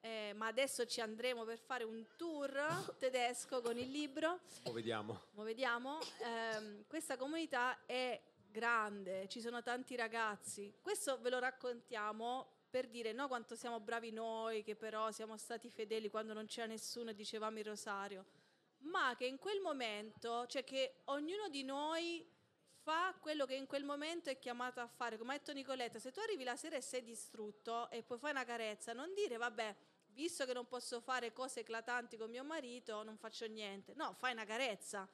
eh, 0.00 0.32
ma 0.36 0.46
adesso 0.46 0.86
ci 0.86 1.00
andremo 1.00 1.44
per 1.44 1.58
fare 1.58 1.84
un 1.84 2.04
tour 2.16 2.52
tedesco 2.98 3.60
con 3.60 3.76
il 3.78 3.90
libro. 3.90 4.40
Lo 4.64 4.72
vediamo. 4.72 5.20
Lo 5.32 5.42
vediamo. 5.42 5.98
Ehm, 6.22 6.84
questa 6.86 7.16
comunità 7.16 7.84
è 7.86 8.20
grande, 8.50 9.28
ci 9.28 9.40
sono 9.40 9.62
tanti 9.62 9.96
ragazzi. 9.96 10.72
Questo 10.80 11.20
ve 11.20 11.30
lo 11.30 11.38
raccontiamo 11.38 12.56
per 12.70 12.88
dire 12.88 13.12
no 13.12 13.28
quanto 13.28 13.54
siamo 13.54 13.80
bravi 13.80 14.12
noi, 14.12 14.62
che 14.62 14.76
però 14.76 15.10
siamo 15.10 15.36
stati 15.36 15.70
fedeli 15.70 16.10
quando 16.10 16.32
non 16.32 16.46
c'era 16.46 16.66
nessuno 16.66 17.10
e 17.10 17.14
dicevamo 17.14 17.58
il 17.58 17.64
rosario, 17.64 18.26
ma 18.80 19.14
che 19.16 19.26
in 19.26 19.38
quel 19.38 19.60
momento, 19.60 20.46
cioè 20.46 20.64
che 20.64 21.00
ognuno 21.04 21.48
di 21.48 21.64
noi 21.64 22.26
fa 22.88 23.14
quello 23.20 23.44
che 23.44 23.54
in 23.54 23.66
quel 23.66 23.84
momento 23.84 24.30
è 24.30 24.38
chiamato 24.38 24.80
a 24.80 24.86
fare. 24.86 25.18
Come 25.18 25.34
ha 25.34 25.36
detto 25.36 25.52
Nicoletta, 25.52 25.98
se 25.98 26.10
tu 26.10 26.20
arrivi 26.20 26.42
la 26.42 26.56
sera 26.56 26.76
e 26.76 26.80
sei 26.80 27.02
distrutto 27.02 27.90
e 27.90 28.02
poi 28.02 28.16
fai 28.16 28.30
una 28.30 28.46
carezza, 28.46 28.94
non 28.94 29.12
dire 29.12 29.36
vabbè, 29.36 29.76
visto 30.14 30.46
che 30.46 30.54
non 30.54 30.66
posso 30.66 30.98
fare 31.02 31.34
cose 31.34 31.60
eclatanti 31.60 32.16
con 32.16 32.30
mio 32.30 32.44
marito, 32.44 33.02
non 33.02 33.18
faccio 33.18 33.46
niente. 33.46 33.92
No, 33.94 34.14
fai 34.14 34.32
una 34.32 34.46
carezza. 34.46 35.06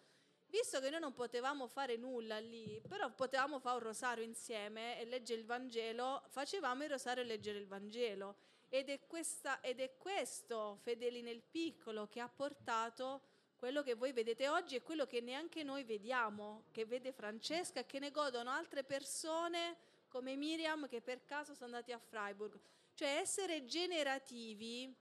Visto 0.46 0.78
che 0.78 0.88
noi 0.88 1.00
non 1.00 1.14
potevamo 1.14 1.66
fare 1.66 1.96
nulla 1.96 2.38
lì, 2.38 2.80
però 2.86 3.12
potevamo 3.12 3.58
fare 3.58 3.78
un 3.78 3.82
rosario 3.82 4.22
insieme 4.22 5.00
e 5.00 5.04
leggere 5.04 5.40
il 5.40 5.46
Vangelo, 5.46 6.22
facevamo 6.28 6.84
il 6.84 6.90
rosario 6.90 7.24
e 7.24 7.26
leggere 7.26 7.58
il 7.58 7.66
Vangelo. 7.66 8.36
Ed 8.68 8.88
è, 8.88 9.04
questa, 9.08 9.60
ed 9.60 9.80
è 9.80 9.96
questo, 9.96 10.78
fedeli 10.80 11.22
nel 11.22 11.42
piccolo, 11.42 12.06
che 12.06 12.20
ha 12.20 12.28
portato 12.28 13.22
quello 13.64 13.82
che 13.82 13.94
voi 13.94 14.12
vedete 14.12 14.46
oggi 14.46 14.74
e 14.74 14.82
quello 14.82 15.06
che 15.06 15.22
neanche 15.22 15.62
noi 15.62 15.84
vediamo, 15.84 16.64
che 16.70 16.84
vede 16.84 17.12
Francesca 17.12 17.80
e 17.80 17.86
che 17.86 17.98
ne 17.98 18.10
godono 18.10 18.50
altre 18.50 18.84
persone 18.84 19.78
come 20.08 20.36
Miriam 20.36 20.86
che 20.86 21.00
per 21.00 21.24
caso 21.24 21.54
sono 21.54 21.72
andati 21.72 21.90
a 21.90 21.98
Freiburg. 21.98 22.60
Cioè 22.92 23.16
essere 23.16 23.64
generativi, 23.64 24.94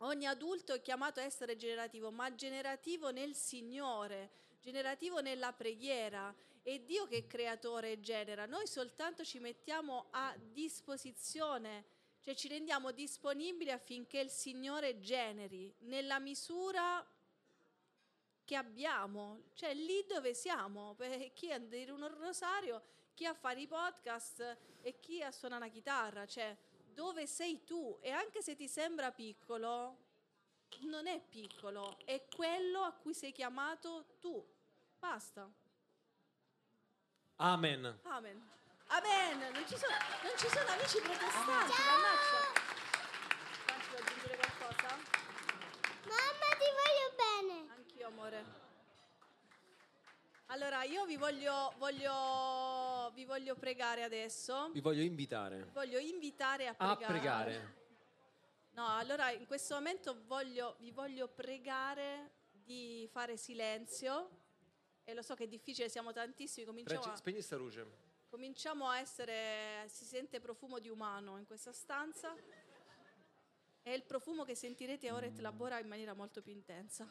ogni 0.00 0.26
adulto 0.26 0.74
è 0.74 0.82
chiamato 0.82 1.20
a 1.20 1.22
essere 1.22 1.56
generativo, 1.56 2.10
ma 2.10 2.34
generativo 2.34 3.10
nel 3.12 3.34
Signore, 3.34 4.28
generativo 4.60 5.22
nella 5.22 5.54
preghiera. 5.54 6.34
È 6.60 6.78
Dio 6.80 7.06
che 7.06 7.16
è 7.16 7.26
creatore 7.26 7.92
e 7.92 8.00
genera, 8.00 8.44
noi 8.44 8.66
soltanto 8.66 9.24
ci 9.24 9.38
mettiamo 9.38 10.08
a 10.10 10.36
disposizione, 10.38 11.86
cioè 12.20 12.34
ci 12.34 12.48
rendiamo 12.48 12.90
disponibili 12.90 13.70
affinché 13.70 14.18
il 14.18 14.28
Signore 14.28 15.00
generi 15.00 15.74
nella 15.78 16.18
misura 16.18 17.02
che 18.46 18.54
abbiamo, 18.54 19.42
cioè 19.54 19.74
lì 19.74 20.06
dove 20.06 20.32
siamo, 20.32 20.94
per 20.94 21.32
chi 21.34 21.52
a 21.52 21.58
dire 21.58 21.90
un 21.90 22.08
rosario, 22.16 22.80
chi 23.12 23.26
a 23.26 23.34
fare 23.34 23.60
i 23.60 23.66
podcast 23.66 24.56
e 24.80 25.00
chi 25.00 25.20
a 25.20 25.32
suonare 25.32 25.64
una 25.64 25.72
chitarra, 25.72 26.26
cioè 26.26 26.56
dove 26.94 27.26
sei 27.26 27.64
tu 27.64 27.98
e 28.00 28.12
anche 28.12 28.40
se 28.40 28.54
ti 28.54 28.68
sembra 28.68 29.10
piccolo, 29.10 30.04
non 30.82 31.08
è 31.08 31.20
piccolo, 31.20 31.98
è 32.04 32.24
quello 32.34 32.82
a 32.82 32.92
cui 32.92 33.14
sei 33.14 33.32
chiamato 33.32 34.06
tu. 34.20 34.42
Basta. 34.98 35.50
Amen. 37.36 37.98
Amen. 38.04 38.50
Amen. 38.86 39.38
Non 39.52 39.66
ci 39.66 39.76
sono, 39.76 39.94
non 40.22 40.32
ci 40.36 40.48
sono 40.48 40.70
amici 40.70 41.00
protestanti, 41.00 41.72
mannaggia. 41.82 42.64
Franci, 43.64 43.88
vuoi 43.88 44.00
aggiungere 44.00 44.36
qualcosa? 44.36 44.88
Mamma 46.04 46.50
ti 46.56 46.68
voglio 46.78 47.08
bene. 47.16 47.75
Anch'io, 48.06 48.08
amore. 48.08 48.44
Allora, 50.46 50.84
io 50.84 51.04
vi 51.06 51.16
voglio, 51.16 51.74
voglio, 51.78 53.10
vi 53.14 53.24
voglio 53.24 53.56
pregare 53.56 54.04
adesso. 54.04 54.70
Vi 54.72 54.80
voglio 54.80 55.02
invitare 55.02 55.68
Voglio 55.72 55.98
invitare 55.98 56.68
a 56.68 56.74
a 56.78 56.96
pregare. 56.96 57.12
pregare. 57.18 57.74
No, 58.74 58.86
allora 58.96 59.30
in 59.30 59.46
questo 59.46 59.74
momento 59.74 60.22
voglio- 60.26 60.76
vi 60.78 60.90
voglio 60.92 61.26
pregare 61.28 62.30
di 62.52 63.08
fare 63.10 63.36
silenzio. 63.36 64.30
E 65.04 65.14
lo 65.14 65.22
so 65.22 65.34
che 65.34 65.44
è 65.44 65.48
difficile, 65.48 65.88
siamo 65.88 66.12
tantissimi, 66.12 66.66
cominciamo 66.66 67.00
Franci, 67.00 67.16
a, 67.18 67.20
spegni 67.20 67.40
sta 67.40 67.56
luce. 67.56 67.86
cominciamo 68.28 68.88
a 68.88 68.98
essere, 68.98 69.86
si 69.88 70.04
sente 70.04 70.40
profumo 70.40 70.78
di 70.80 70.88
umano 70.88 71.38
in 71.38 71.46
questa 71.46 71.72
stanza. 71.72 72.34
È 73.82 73.90
il 73.90 74.02
profumo 74.02 74.42
che 74.44 74.56
sentirete 74.56 75.12
ora 75.12 75.26
et 75.26 75.38
labora 75.38 75.78
in 75.78 75.86
maniera 75.86 76.12
molto 76.12 76.42
più 76.42 76.52
intensa. 76.52 77.08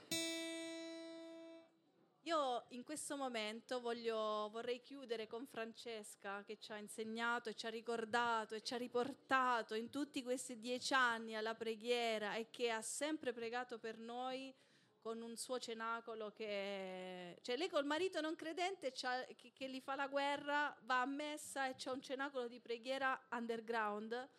Io 2.28 2.66
in 2.70 2.84
questo 2.84 3.16
momento 3.18 3.80
voglio, 3.80 4.50
vorrei 4.52 4.82
chiudere 4.82 5.28
con 5.28 5.46
Francesca 5.46 6.44
che 6.44 6.58
ci 6.58 6.72
ha 6.72 6.78
insegnato 6.80 7.50
e 7.50 7.54
ci 7.54 7.68
ha 7.68 7.70
ricordato 7.70 8.56
e 8.56 8.64
ci 8.64 8.74
ha 8.74 8.78
riportato 8.78 9.76
in 9.76 9.92
tutti 9.92 10.24
questi 10.24 10.60
dieci 10.60 10.96
anni 10.96 11.36
alla 11.36 11.54
preghiera 11.54 12.34
e 12.34 12.50
che 12.50 12.72
ha 12.72 12.82
sempre 12.82 13.32
pregato 13.32 13.78
per 13.78 14.00
noi 14.00 14.52
con 14.98 15.22
un 15.22 15.38
suo 15.38 15.60
cenacolo 15.60 16.32
che... 16.32 17.38
Cioè 17.44 17.58
lei 17.58 17.70
col 17.70 17.86
marito 17.86 18.22
non 18.22 18.36
credente 18.36 18.92
che, 18.92 19.52
che 19.54 19.70
gli 19.70 19.80
fa 19.80 19.94
la 19.94 20.08
guerra, 20.08 20.76
va 20.82 21.02
a 21.02 21.06
messa 21.06 21.68
e 21.68 21.76
c'è 21.76 21.92
un 21.92 22.02
cenacolo 22.02 22.48
di 22.48 22.60
preghiera 22.60 23.24
underground 23.34 24.30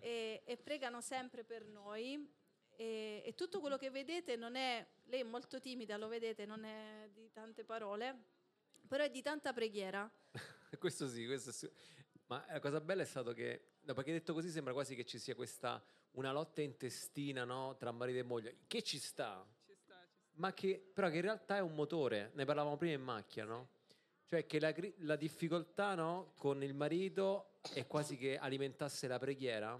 e, 0.00 0.42
e 0.44 0.56
pregano 0.56 1.00
sempre 1.00 1.44
per 1.44 1.64
noi. 1.64 2.42
E, 2.76 3.22
e 3.24 3.34
tutto 3.34 3.60
quello 3.60 3.76
che 3.76 3.90
vedete 3.90 4.36
non 4.36 4.56
è... 4.56 4.86
Lei 5.04 5.20
è 5.20 5.24
molto 5.24 5.60
timida, 5.60 5.96
lo 5.96 6.08
vedete, 6.08 6.46
non 6.46 6.64
è 6.64 7.08
di 7.12 7.30
tante 7.32 7.64
parole, 7.64 8.16
però 8.86 9.04
è 9.04 9.10
di 9.10 9.22
tanta 9.22 9.52
preghiera. 9.52 10.10
questo 10.78 11.08
sì, 11.08 11.26
questo 11.26 11.52
sì. 11.52 11.70
Ma 12.26 12.44
la 12.48 12.60
cosa 12.60 12.80
bella 12.80 13.02
è 13.02 13.06
stato 13.06 13.32
che, 13.32 13.74
dopo 13.80 14.00
che 14.02 14.10
hai 14.10 14.18
detto 14.18 14.32
così, 14.32 14.48
sembra 14.50 14.72
quasi 14.72 14.94
che 14.94 15.04
ci 15.04 15.18
sia 15.18 15.34
questa 15.34 15.82
una 16.12 16.32
lotta 16.32 16.62
intestina 16.62 17.44
no, 17.44 17.76
tra 17.76 17.90
marito 17.90 18.18
e 18.18 18.22
moglie, 18.22 18.56
che 18.66 18.82
ci 18.82 18.98
sta, 18.98 19.44
Ci 19.66 19.74
sta, 19.74 19.94
ci 20.06 20.10
sta. 20.12 20.30
ma 20.34 20.52
che 20.52 20.78
però 20.92 21.08
che 21.08 21.16
in 21.16 21.22
realtà 21.22 21.56
è 21.56 21.60
un 21.60 21.74
motore. 21.74 22.30
Ne 22.34 22.44
parlavamo 22.44 22.76
prima 22.76 22.94
in 22.94 23.02
macchina, 23.02 23.46
no? 23.46 23.68
Cioè 24.26 24.46
che 24.46 24.58
la, 24.58 24.74
la 24.98 25.16
difficoltà 25.16 25.94
no, 25.94 26.32
con 26.36 26.62
il 26.62 26.74
marito 26.74 27.58
è 27.72 27.86
quasi 27.86 28.16
che 28.16 28.38
alimentasse 28.38 29.06
la 29.06 29.18
preghiera 29.18 29.78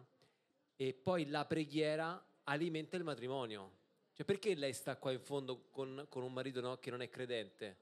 e 0.76 0.92
poi 0.92 1.26
la 1.28 1.44
preghiera 1.46 2.22
alimenta 2.44 2.96
il 2.96 3.04
matrimonio. 3.04 3.82
Cioè 4.14 4.24
perché 4.24 4.54
lei 4.54 4.72
sta 4.72 4.96
qua 4.96 5.12
in 5.12 5.20
fondo 5.20 5.66
con, 5.70 6.06
con 6.08 6.22
un 6.22 6.32
marito 6.32 6.60
no, 6.60 6.78
che 6.78 6.90
non 6.90 7.02
è 7.02 7.08
credente? 7.08 7.76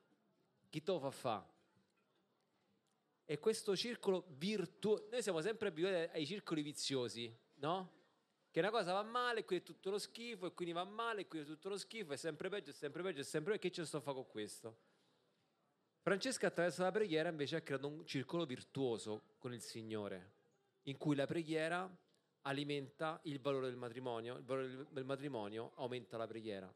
Chi 0.70 0.82
te 0.82 0.92
lo 0.92 0.98
fa 0.98 1.10
fa? 1.10 1.46
E 3.24 3.38
questo 3.38 3.76
circolo 3.76 4.24
virtuoso, 4.28 5.08
noi 5.10 5.22
siamo 5.22 5.40
sempre 5.40 5.68
abituati 5.68 6.16
ai 6.16 6.26
circoli 6.26 6.62
viziosi, 6.62 7.34
no? 7.56 8.00
Che 8.50 8.58
una 8.58 8.70
cosa 8.70 8.92
va 8.92 9.02
male, 9.02 9.44
qui 9.44 9.56
è 9.56 9.62
tutto 9.62 9.90
lo 9.90 9.98
schifo, 9.98 10.46
e 10.46 10.52
quindi 10.52 10.74
va 10.74 10.84
male, 10.84 11.22
e 11.22 11.26
qui 11.26 11.40
è 11.40 11.44
tutto 11.44 11.68
lo 11.68 11.78
schifo, 11.78 12.12
è 12.12 12.16
sempre 12.16 12.48
peggio, 12.48 12.70
è 12.70 12.74
sempre 12.74 13.02
peggio, 13.02 13.20
è 13.20 13.24
sempre 13.24 13.52
peggio. 13.52 13.68
Che 13.68 13.74
ce 13.74 13.84
sto 13.86 13.98
a 13.98 14.00
fare 14.00 14.16
con 14.16 14.26
questo? 14.26 14.76
Francesca 16.00 16.48
attraverso 16.48 16.82
la 16.82 16.90
preghiera 16.90 17.28
invece 17.28 17.56
ha 17.56 17.60
creato 17.60 17.86
un 17.86 18.04
circolo 18.04 18.44
virtuoso 18.44 19.22
con 19.38 19.54
il 19.54 19.60
Signore, 19.60 20.32
in 20.82 20.98
cui 20.98 21.14
la 21.14 21.26
preghiera 21.26 21.88
alimenta 22.42 23.20
il 23.24 23.40
valore 23.40 23.66
del 23.68 23.76
matrimonio, 23.76 24.36
il 24.36 24.44
valore 24.44 24.86
del- 24.90 25.04
matrimonio 25.04 25.72
aumenta 25.76 26.16
la 26.16 26.26
preghiera. 26.26 26.72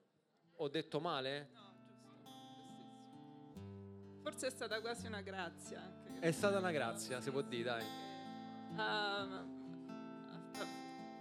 Ho 0.58 0.68
detto 0.68 1.00
male? 1.00 1.50
No, 1.52 1.74
giusto, 1.76 2.14
giustissimo. 2.22 4.20
forse 4.22 4.46
è 4.46 4.50
stata 4.50 4.80
quasi 4.80 5.06
una 5.06 5.20
grazia. 5.22 5.80
Anche, 5.82 6.18
È 6.20 6.30
stata 6.30 6.58
una 6.58 6.70
grazia, 6.70 7.20
si 7.20 7.30
può 7.30 7.42
dire, 7.42 7.62
dai. 7.64 7.84
Ha, 8.76 9.20
ha 9.20 9.44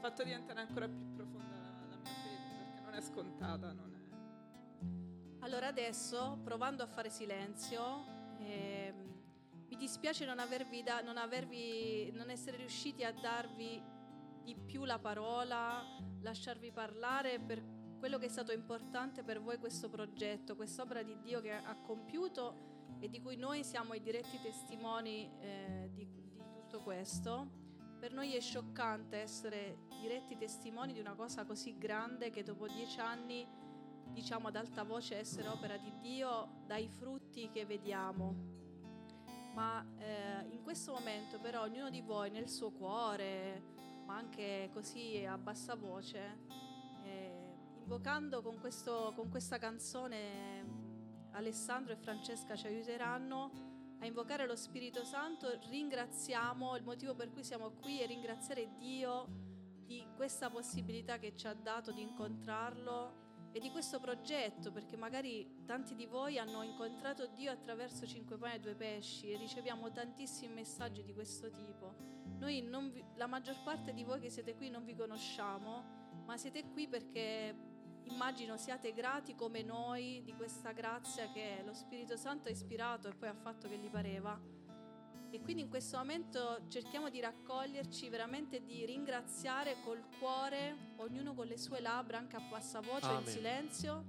fatto 0.02 0.24
diventare 0.24 0.62
ancora 0.62 0.88
più 0.88 1.14
profonda 1.14 1.56
la, 1.58 1.86
la 1.90 1.96
mia 1.98 2.12
fede, 2.12 2.64
perché 2.64 2.82
non 2.82 2.94
è 2.94 3.02
scontata, 3.02 3.74
non 3.74 3.94
è... 3.94 5.44
Allora 5.44 5.68
adesso, 5.68 6.40
provando 6.44 6.82
a 6.84 6.88
fare 6.88 7.10
silenzio, 7.10 8.06
ehm, 8.40 9.14
mi 9.68 9.76
dispiace 9.76 10.26
non, 10.26 10.40
avervi 10.40 10.82
da- 10.84 11.02
non, 11.02 11.18
avervi, 11.18 12.12
non 12.14 12.30
essere 12.30 12.58
riusciti 12.58 13.04
a 13.04 13.12
darvi 13.12 13.82
di 14.46 14.56
più 14.56 14.86
la 14.86 15.00
parola, 15.00 15.84
lasciarvi 16.22 16.72
parlare 16.72 17.40
per 17.40 17.62
quello 17.98 18.20
che 18.20 18.28
è 18.28 18.30
stato 18.30 18.52
importante 18.52 19.24
per 19.24 19.42
voi 19.42 19.58
questo 19.58 19.90
progetto, 19.90 20.56
quest'opera 20.56 21.02
di 21.02 21.18
Dio 21.20 21.42
che 21.42 21.52
ha 21.52 21.76
compiuto 21.82 22.98
e 23.00 23.10
di 23.10 23.20
cui 23.20 23.36
noi 23.36 23.64
siamo 23.64 23.96
i 23.96 24.02
diretti 24.02 24.40
testimoni 24.42 25.30
eh, 25.40 25.90
di, 25.92 26.08
di 26.08 26.44
tutto 26.54 26.82
questo. 26.82 27.64
Per 28.00 28.14
noi 28.14 28.36
è 28.36 28.40
scioccante 28.40 29.18
essere 29.18 29.88
diretti 30.00 30.38
testimoni 30.38 30.94
di 30.94 31.00
una 31.00 31.16
cosa 31.16 31.46
così 31.46 31.78
grande 31.78 32.30
che 32.30 32.44
dopo 32.44 32.68
dieci 32.68 33.00
anni 33.00 33.48
diciamo 34.12 34.50
ad 34.50 34.56
alta 34.56 34.84
voce 34.84 35.18
essere 35.18 35.48
opera 35.48 35.76
di 35.78 35.92
Dio 36.00 36.62
dai 36.68 36.88
frutti 36.88 37.50
che 37.50 37.66
vediamo. 37.66 38.54
Ma 39.56 39.84
eh, 39.98 40.46
in 40.50 40.62
questo 40.62 40.92
momento 40.94 41.40
però 41.40 41.64
ognuno 41.64 41.90
di 41.90 42.02
voi 42.02 42.30
nel 42.30 42.50
suo 42.50 42.72
cuore, 42.72 43.74
ma 44.06 44.16
anche 44.16 44.70
così 44.74 45.26
a 45.26 45.38
bassa 45.38 45.76
voce, 45.76 46.38
eh, 47.04 47.56
invocando 47.80 48.42
con, 48.42 48.60
questo, 48.60 49.14
con 49.16 49.30
questa 49.30 49.58
canzone 49.58 50.84
Alessandro 51.32 51.94
e 51.94 51.98
Francesca 51.98 52.56
ci 52.56 52.68
aiuteranno 52.68 53.74
a 54.00 54.06
invocare 54.06 54.46
lo 54.46 54.56
Spirito 54.56 55.04
Santo, 55.04 55.60
ringraziamo, 55.70 56.76
il 56.76 56.84
motivo 56.84 57.16
per 57.16 57.32
cui 57.32 57.44
siamo 57.44 57.72
qui 57.72 58.00
è 58.00 58.08
ringraziare 58.08 58.76
Dio 58.78 59.28
di 59.86 60.06
questa 60.16 60.50
possibilità 60.50 61.18
che 61.18 61.36
ci 61.36 61.48
ha 61.48 61.54
dato 61.54 61.92
di 61.92 62.02
incontrarlo 62.02 63.25
e 63.56 63.60
di 63.62 63.72
questo 63.72 64.02
progetto, 64.02 64.70
perché 64.70 64.98
magari 64.98 65.64
tanti 65.66 65.96
di 65.96 66.06
voi 66.06 66.38
hanno 66.38 66.62
incontrato 66.62 67.28
Dio 67.28 67.50
attraverso 67.50 68.06
cinque 68.06 68.38
pani 68.38 68.56
e 68.56 68.60
due 68.60 68.76
pesci 68.76 69.32
e 69.32 69.38
riceviamo 69.38 69.94
tantissimi 69.94 70.56
messaggi 70.56 71.06
di 71.06 71.14
questo 71.14 71.50
tipo. 71.50 71.96
Noi 72.38 72.60
vi- 72.92 73.06
la 73.16 73.28
maggior 73.28 73.64
parte 73.64 73.94
di 73.94 74.04
voi 74.04 74.20
che 74.20 74.30
siete 74.30 74.56
qui 74.56 74.70
non 74.70 74.84
vi 74.84 74.94
conosciamo, 74.94 76.24
ma 76.26 76.36
siete 76.36 76.66
qui 76.66 76.90
perché 76.90 77.56
immagino 78.04 78.58
siate 78.58 78.92
grati 78.92 79.36
come 79.36 79.62
noi 79.62 80.22
di 80.26 80.34
questa 80.34 80.74
grazia 80.74 81.32
che 81.32 81.62
lo 81.64 81.74
Spirito 81.74 82.18
Santo 82.18 82.50
ha 82.50 82.52
ispirato 82.52 83.08
e 83.08 83.16
poi 83.16 83.30
ha 83.30 83.36
fatto 83.36 83.70
che 83.70 83.78
gli 83.78 83.90
pareva. 83.90 84.38
E 85.36 85.42
quindi 85.42 85.64
in 85.64 85.70
questo 85.70 85.98
momento 85.98 86.62
cerchiamo 86.70 87.10
di 87.10 87.20
raccoglierci, 87.20 88.08
veramente 88.08 88.64
di 88.64 88.86
ringraziare 88.86 89.76
col 89.84 90.02
cuore, 90.18 90.94
ognuno 90.96 91.34
con 91.34 91.46
le 91.46 91.58
sue 91.58 91.82
labbra, 91.82 92.18
anche 92.18 92.38
a 92.38 92.42
bassa 92.50 92.80
voce, 92.80 93.08
in 93.08 93.12
Amen. 93.18 93.26
silenzio, 93.28 94.06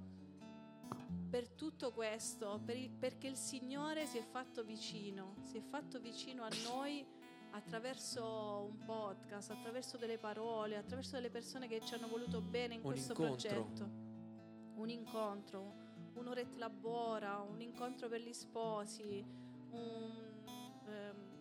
per 1.29 1.49
tutto 1.49 1.91
questo, 1.91 2.61
per 2.63 2.77
il- 2.77 2.89
perché 2.89 3.27
il 3.27 3.35
Signore 3.35 4.05
si 4.05 4.17
è 4.17 4.21
fatto 4.21 4.63
vicino, 4.63 5.35
si 5.43 5.57
è 5.57 5.61
fatto 5.61 5.99
vicino 5.99 6.43
a 6.43 6.49
noi 6.63 7.05
attraverso 7.51 8.69
un 8.71 8.85
podcast, 8.85 9.51
attraverso 9.51 9.97
delle 9.97 10.17
parole, 10.17 10.77
attraverso 10.77 11.15
delle 11.17 11.29
persone 11.29 11.67
che 11.67 11.81
ci 11.81 11.93
hanno 11.93 12.07
voluto 12.07 12.39
bene 12.39 12.75
in 12.75 12.79
Un 12.79 12.85
questo 12.85 13.11
incontro. 13.11 13.49
progetto. 13.49 13.89
Un 14.75 14.89
incontro, 14.89 15.73
un'oretta 16.13 16.57
labora, 16.57 17.39
un 17.41 17.59
incontro 17.59 18.07
per 18.07 18.21
gli 18.21 18.31
sposi, 18.31 19.25
un, 19.71 20.26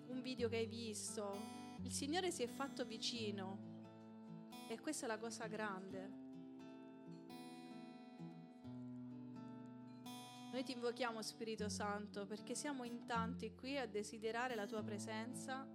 un 0.08 0.20
video 0.22 0.48
che 0.48 0.56
hai 0.56 0.66
visto. 0.66 1.38
Il 1.82 1.92
Signore 1.92 2.30
si 2.30 2.42
è 2.42 2.46
fatto 2.46 2.84
vicino 2.84 3.74
e 4.68 4.80
questa 4.80 5.06
è 5.06 5.08
la 5.08 5.18
cosa 5.18 5.46
grande. 5.46 6.24
Noi 10.52 10.64
ti 10.64 10.72
invochiamo 10.72 11.20
Spirito 11.20 11.68
Santo 11.68 12.24
perché 12.24 12.54
siamo 12.54 12.84
in 12.84 13.04
tanti 13.04 13.54
qui 13.54 13.76
a 13.76 13.86
desiderare 13.86 14.54
la 14.54 14.66
tua 14.66 14.82
presenza, 14.82 15.68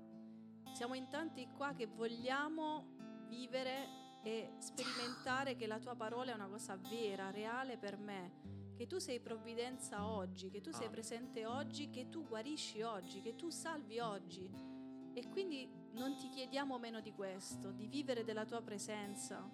siamo 0.73 0.95
in 0.95 1.08
tanti 1.08 1.47
qua 1.56 1.73
che 1.73 1.86
vogliamo 1.86 2.95
vivere 3.27 3.99
e 4.23 4.53
sperimentare 4.58 5.56
che 5.56 5.67
la 5.67 5.79
tua 5.79 5.95
parola 5.95 6.32
è 6.32 6.36
una 6.36 6.47
cosa 6.47 6.75
vera, 6.77 7.29
reale 7.29 7.77
per 7.77 7.97
me, 7.97 8.61
che 8.82 8.88
tu 8.88 8.98
sei 8.98 9.20
provvidenza 9.20 10.08
oggi, 10.08 10.50
che 10.50 10.60
tu 10.60 10.72
sei 10.72 10.88
Amen. 10.88 10.91
presente 10.94 11.46
oggi, 11.46 11.91
che 11.91 12.10
tu 12.10 12.26
guarisci 12.26 12.82
oggi, 12.82 13.22
che 13.22 13.36
tu 13.36 13.52
salvi 13.52 14.00
oggi. 14.00 14.50
E 15.13 15.30
quindi 15.30 15.70
non 15.91 16.17
ti 16.17 16.30
chiediamo 16.30 16.80
meno 16.80 17.00
di 17.00 17.13
questo, 17.13 17.70
di 17.70 17.86
vivere 17.86 18.24
della 18.24 18.44
tua 18.44 18.63
presenza, 18.63 19.48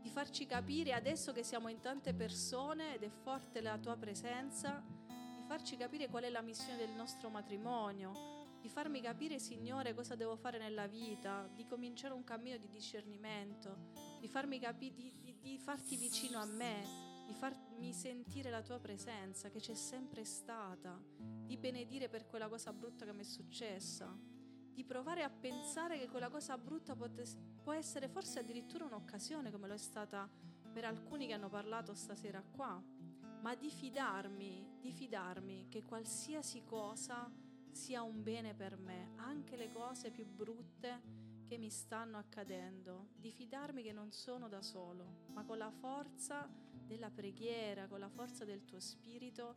di 0.00 0.10
farci 0.10 0.46
capire 0.46 0.94
adesso 0.94 1.32
che 1.32 1.44
siamo 1.44 1.68
in 1.68 1.78
tante 1.78 2.12
persone 2.12 2.96
ed 2.96 3.04
è 3.04 3.08
forte 3.08 3.60
la 3.60 3.78
tua 3.78 3.96
presenza, 3.96 4.82
di 5.06 5.44
farci 5.46 5.76
capire 5.76 6.08
qual 6.08 6.24
è 6.24 6.28
la 6.28 6.42
missione 6.42 6.76
del 6.76 6.90
nostro 6.90 7.28
matrimonio, 7.28 8.58
di 8.60 8.68
farmi 8.68 9.00
capire, 9.00 9.38
Signore, 9.38 9.94
cosa 9.94 10.16
devo 10.16 10.34
fare 10.34 10.58
nella 10.58 10.88
vita, 10.88 11.48
di 11.54 11.66
cominciare 11.66 12.14
un 12.14 12.24
cammino 12.24 12.56
di 12.56 12.68
discernimento, 12.68 13.92
di 14.18 14.26
farmi 14.26 14.58
capire, 14.58 14.92
di, 14.92 15.12
di- 15.20 15.36
di 15.38 15.58
farti 15.58 15.96
vicino 15.96 16.40
a 16.40 16.46
me, 16.46 17.01
di 17.24 17.34
farmi 17.34 17.92
sentire 17.92 18.50
la 18.50 18.62
tua 18.62 18.78
presenza 18.78 19.50
che 19.50 19.58
c'è 19.58 19.74
sempre 19.74 20.24
stata, 20.24 21.00
di 21.18 21.56
benedire 21.56 22.08
per 22.08 22.26
quella 22.26 22.48
cosa 22.48 22.72
brutta 22.72 23.04
che 23.04 23.12
mi 23.12 23.20
è 23.20 23.24
successa, 23.24 24.16
di 24.72 24.84
provare 24.84 25.22
a 25.22 25.30
pensare 25.30 25.98
che 25.98 26.08
quella 26.08 26.30
cosa 26.30 26.56
brutta 26.56 26.94
potes- 26.94 27.36
può 27.62 27.72
essere 27.72 28.08
forse 28.08 28.38
addirittura 28.38 28.84
un'occasione 28.84 29.50
come 29.50 29.68
lo 29.68 29.74
è 29.74 29.78
stata 29.78 30.28
per 30.72 30.84
alcuni 30.84 31.26
che 31.26 31.34
hanno 31.34 31.50
parlato 31.50 31.94
stasera 31.94 32.42
qua, 32.42 32.82
ma 33.42 33.54
di 33.54 33.70
fidarmi, 33.70 34.78
di 34.80 34.92
fidarmi 34.92 35.66
che 35.68 35.82
qualsiasi 35.82 36.64
cosa 36.64 37.30
sia 37.70 38.02
un 38.02 38.22
bene 38.22 38.54
per 38.54 38.76
me, 38.76 39.12
anche 39.16 39.56
le 39.56 39.70
cose 39.70 40.10
più 40.10 40.26
brutte 40.26 41.20
che 41.44 41.58
mi 41.58 41.70
stanno 41.70 42.16
accadendo, 42.16 43.08
di 43.16 43.30
fidarmi 43.30 43.82
che 43.82 43.92
non 43.92 44.12
sono 44.12 44.48
da 44.48 44.62
solo, 44.62 45.26
ma 45.32 45.44
con 45.44 45.58
la 45.58 45.70
forza 45.70 46.48
della 46.92 47.10
preghiera, 47.10 47.86
con 47.86 48.00
la 48.00 48.08
forza 48.08 48.44
del 48.44 48.64
tuo 48.64 48.78
spirito, 48.78 49.54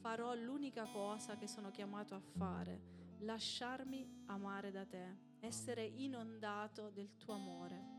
farò 0.00 0.34
l'unica 0.34 0.86
cosa 0.86 1.36
che 1.36 1.48
sono 1.48 1.72
chiamato 1.72 2.14
a 2.14 2.20
fare, 2.20 2.80
lasciarmi 3.18 4.22
amare 4.26 4.70
da 4.70 4.84
te, 4.84 5.16
essere 5.40 5.84
inondato 5.84 6.90
del 6.90 7.16
tuo 7.16 7.34
amore. 7.34 7.96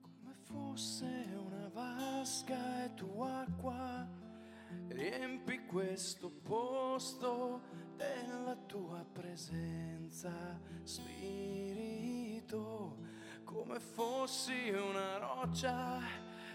Come 0.00 0.34
fosse 0.44 1.36
una 1.36 1.68
vasca 1.68 2.84
e 2.84 2.94
tu 2.94 3.20
acqua, 3.22 4.08
riempi 4.86 5.66
questo 5.66 6.30
posto 6.30 7.89
della 8.00 8.56
tua 8.66 9.04
presenza, 9.12 10.32
Spirito. 10.84 12.48
Come 13.44 13.78
fossi 13.78 14.70
una 14.70 15.18
roccia, 15.18 16.00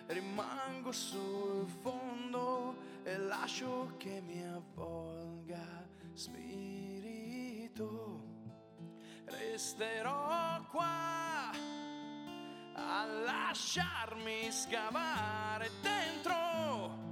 rimango 0.07 0.91
sul 0.91 1.67
fondo 1.67 2.75
e 3.03 3.17
lascio 3.17 3.93
che 3.97 4.21
mi 4.21 4.43
avvolga, 4.43 5.87
Spirito. 6.13 6.63
Resterò 9.25 10.65
qua 10.71 11.51
a 12.73 13.05
lasciarmi 13.05 14.51
scavare 14.51 15.69
dentro 15.81 17.04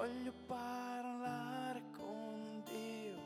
Voglio 0.00 0.32
parlare 0.46 1.82
con 1.94 2.62
Dio. 2.64 3.20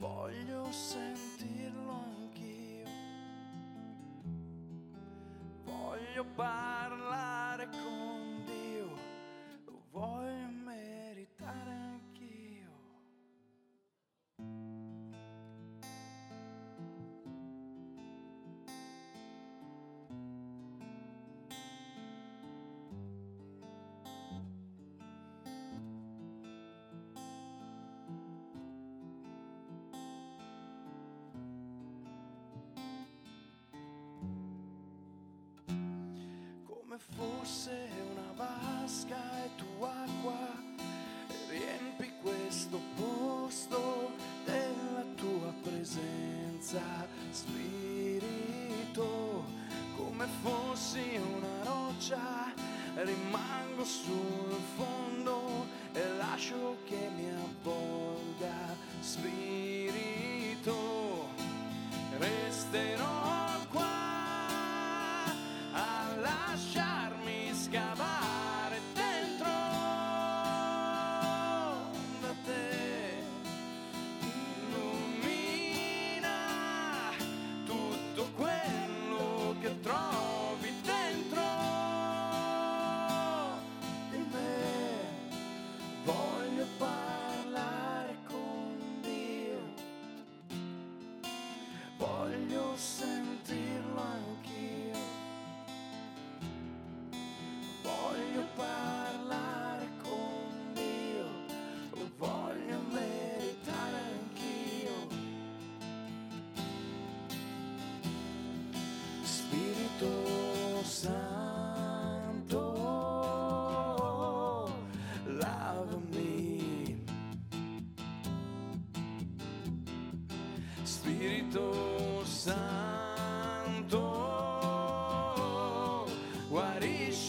Voglio 0.00 0.72
sentirlo 0.72 1.92
anch'io. 1.92 2.88
Voglio 5.62 6.24
parlare 6.34 7.29
fosse 37.16 37.88
una 38.12 38.32
vasca 38.34 39.44
e 39.44 39.50
tu 39.56 39.82
acqua. 39.82 40.58
Riempi 41.48 42.12
questo 42.22 42.80
posto 42.96 44.12
della 44.44 45.04
tua 45.16 45.52
presenza, 45.62 46.80
Spirito, 47.30 48.98
come 49.96 50.26
fossi 50.42 51.16
una 51.16 51.64
roccia, 51.64 52.52
rimango 52.94 53.84
sul 53.84 54.58
fondo 54.76 55.66
e 55.92 56.08
lascio 56.16 56.76
che 56.84 57.10
mi 57.16 57.28
avvolga, 57.30 58.76
Spirito, 59.00 59.59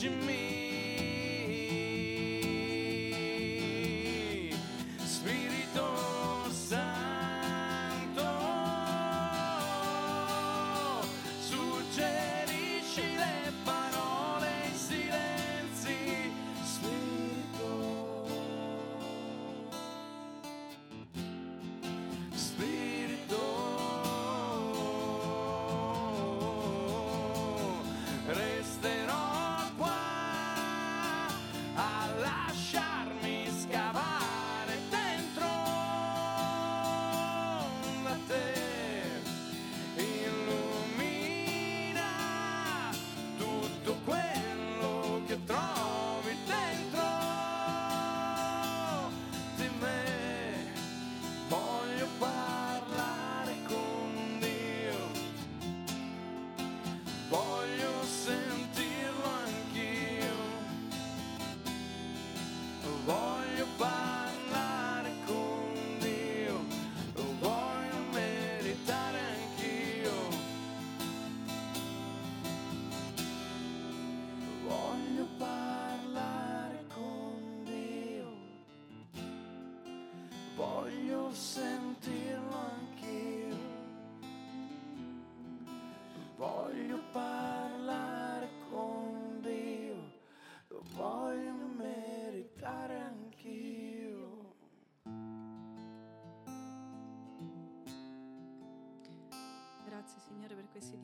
you 0.04 0.10
mean? 0.10 0.51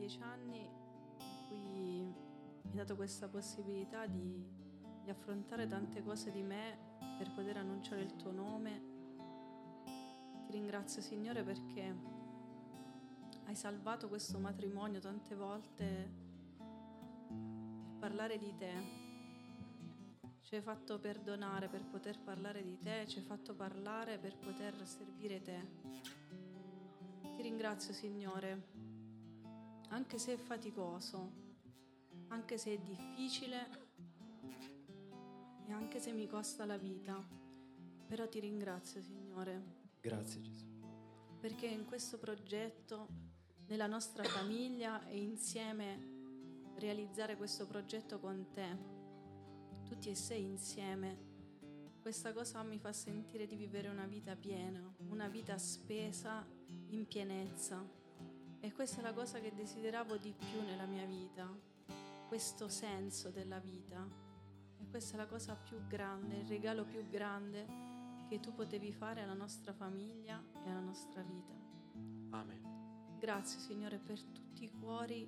16 0.08 0.22
anni 0.22 0.60
in 0.60 1.48
cui 1.50 2.14
mi 2.72 2.80
ha 2.80 2.84
dato 2.84 2.96
questa 2.96 3.28
possibilità 3.28 4.06
di, 4.06 4.42
di 5.04 5.10
affrontare 5.10 5.68
tante 5.68 6.02
cose 6.02 6.32
di 6.32 6.42
me 6.42 6.78
per 7.18 7.34
poter 7.34 7.58
annunciare 7.58 8.02
il 8.02 8.16
tuo 8.16 8.32
nome. 8.32 8.96
Ti 10.46 10.52
ringrazio 10.52 11.02
Signore 11.02 11.44
perché 11.44 11.96
hai 13.48 13.56
salvato 13.56 14.08
questo 14.08 14.40
matrimonio 14.40 15.02
tante 15.02 15.36
volte 15.36 16.26
per 17.28 17.98
parlare 18.00 18.38
di 18.38 18.56
te 18.56 19.06
ci 20.42 20.56
hai 20.56 20.62
fatto 20.62 20.98
perdonare 21.00 21.68
per 21.68 21.84
poter 21.84 22.18
parlare 22.22 22.64
di 22.64 22.80
te, 22.80 23.06
ci 23.08 23.18
hai 23.18 23.26
fatto 23.26 23.54
parlare 23.54 24.18
per 24.18 24.38
poter 24.38 24.88
servire 24.88 25.42
te. 25.42 25.60
Ti 27.36 27.42
ringrazio 27.42 27.94
Signore 27.94 28.87
anche 29.90 30.18
se 30.18 30.34
è 30.34 30.38
faticoso, 30.38 31.32
anche 32.28 32.58
se 32.58 32.74
è 32.74 32.78
difficile 32.80 33.86
e 35.68 35.72
anche 35.72 36.00
se 36.00 36.12
mi 36.12 36.28
costa 36.28 36.66
la 36.66 36.78
vita, 36.78 37.26
però 38.08 38.28
ti 38.28 38.40
ringrazio 38.40 39.02
Signore, 39.02 39.76
Grazie 40.02 40.42
Gesù. 40.42 40.66
perché 41.40 41.68
in 41.68 41.86
questo 41.86 42.18
progetto, 42.18 43.08
nella 43.68 43.88
nostra 43.88 44.24
famiglia 44.24 45.06
e 45.08 45.22
insieme 45.22 46.16
realizzare 46.76 47.36
questo 47.38 47.66
progetto 47.66 48.20
con 48.20 48.48
te, 48.52 48.96
tutti 49.84 50.10
e 50.10 50.16
sei 50.16 50.44
insieme, 50.44 51.26
questa 52.02 52.32
cosa 52.32 52.64
mi 52.64 52.80
fa 52.80 52.94
sentire 52.94 53.46
di 53.46 53.58
vivere 53.58 53.90
una 53.90 54.06
vita 54.06 54.36
piena, 54.36 54.94
una 55.10 55.28
vita 55.28 55.58
spesa 55.58 56.46
in 56.90 57.06
pienezza. 57.06 57.97
E 58.68 58.74
questa 58.74 59.00
è 59.00 59.02
la 59.02 59.14
cosa 59.14 59.40
che 59.40 59.56
desideravo 59.56 60.18
di 60.18 60.34
più 60.38 60.62
nella 60.62 60.86
mia 60.86 61.06
vita, 61.06 61.50
questo 62.28 62.68
senso 62.68 63.30
della 63.30 63.60
vita. 63.60 64.06
E 64.78 64.90
questa 64.90 65.14
è 65.14 65.18
la 65.18 65.26
cosa 65.26 65.56
più 65.56 65.88
grande, 65.88 66.40
il 66.40 66.48
regalo 66.48 66.84
più 66.84 67.08
grande 67.08 67.66
che 68.28 68.42
tu 68.42 68.54
potevi 68.54 68.92
fare 68.92 69.22
alla 69.22 69.36
nostra 69.36 69.72
famiglia 69.72 70.44
e 70.66 70.70
alla 70.70 70.82
nostra 70.82 71.22
vita. 71.22 71.54
Amen. 72.32 73.16
Grazie 73.18 73.58
Signore 73.62 74.00
per 74.00 74.22
tutti 74.22 74.66
i 74.66 74.72
cuori 74.72 75.26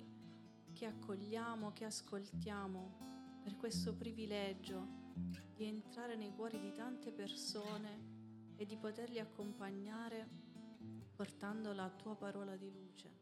che 0.74 0.84
accogliamo, 0.84 1.72
che 1.72 1.86
ascoltiamo, 1.86 3.40
per 3.42 3.56
questo 3.56 3.94
privilegio 3.94 4.86
di 5.54 5.64
entrare 5.64 6.14
nei 6.14 6.34
cuori 6.34 6.60
di 6.60 6.74
tante 6.74 7.10
persone 7.10 8.54
e 8.56 8.66
di 8.66 8.76
poterli 8.76 9.18
accompagnare 9.18 10.28
portando 11.16 11.72
la 11.72 11.88
tua 11.88 12.14
parola 12.14 12.54
di 12.54 12.70
luce. 12.70 13.19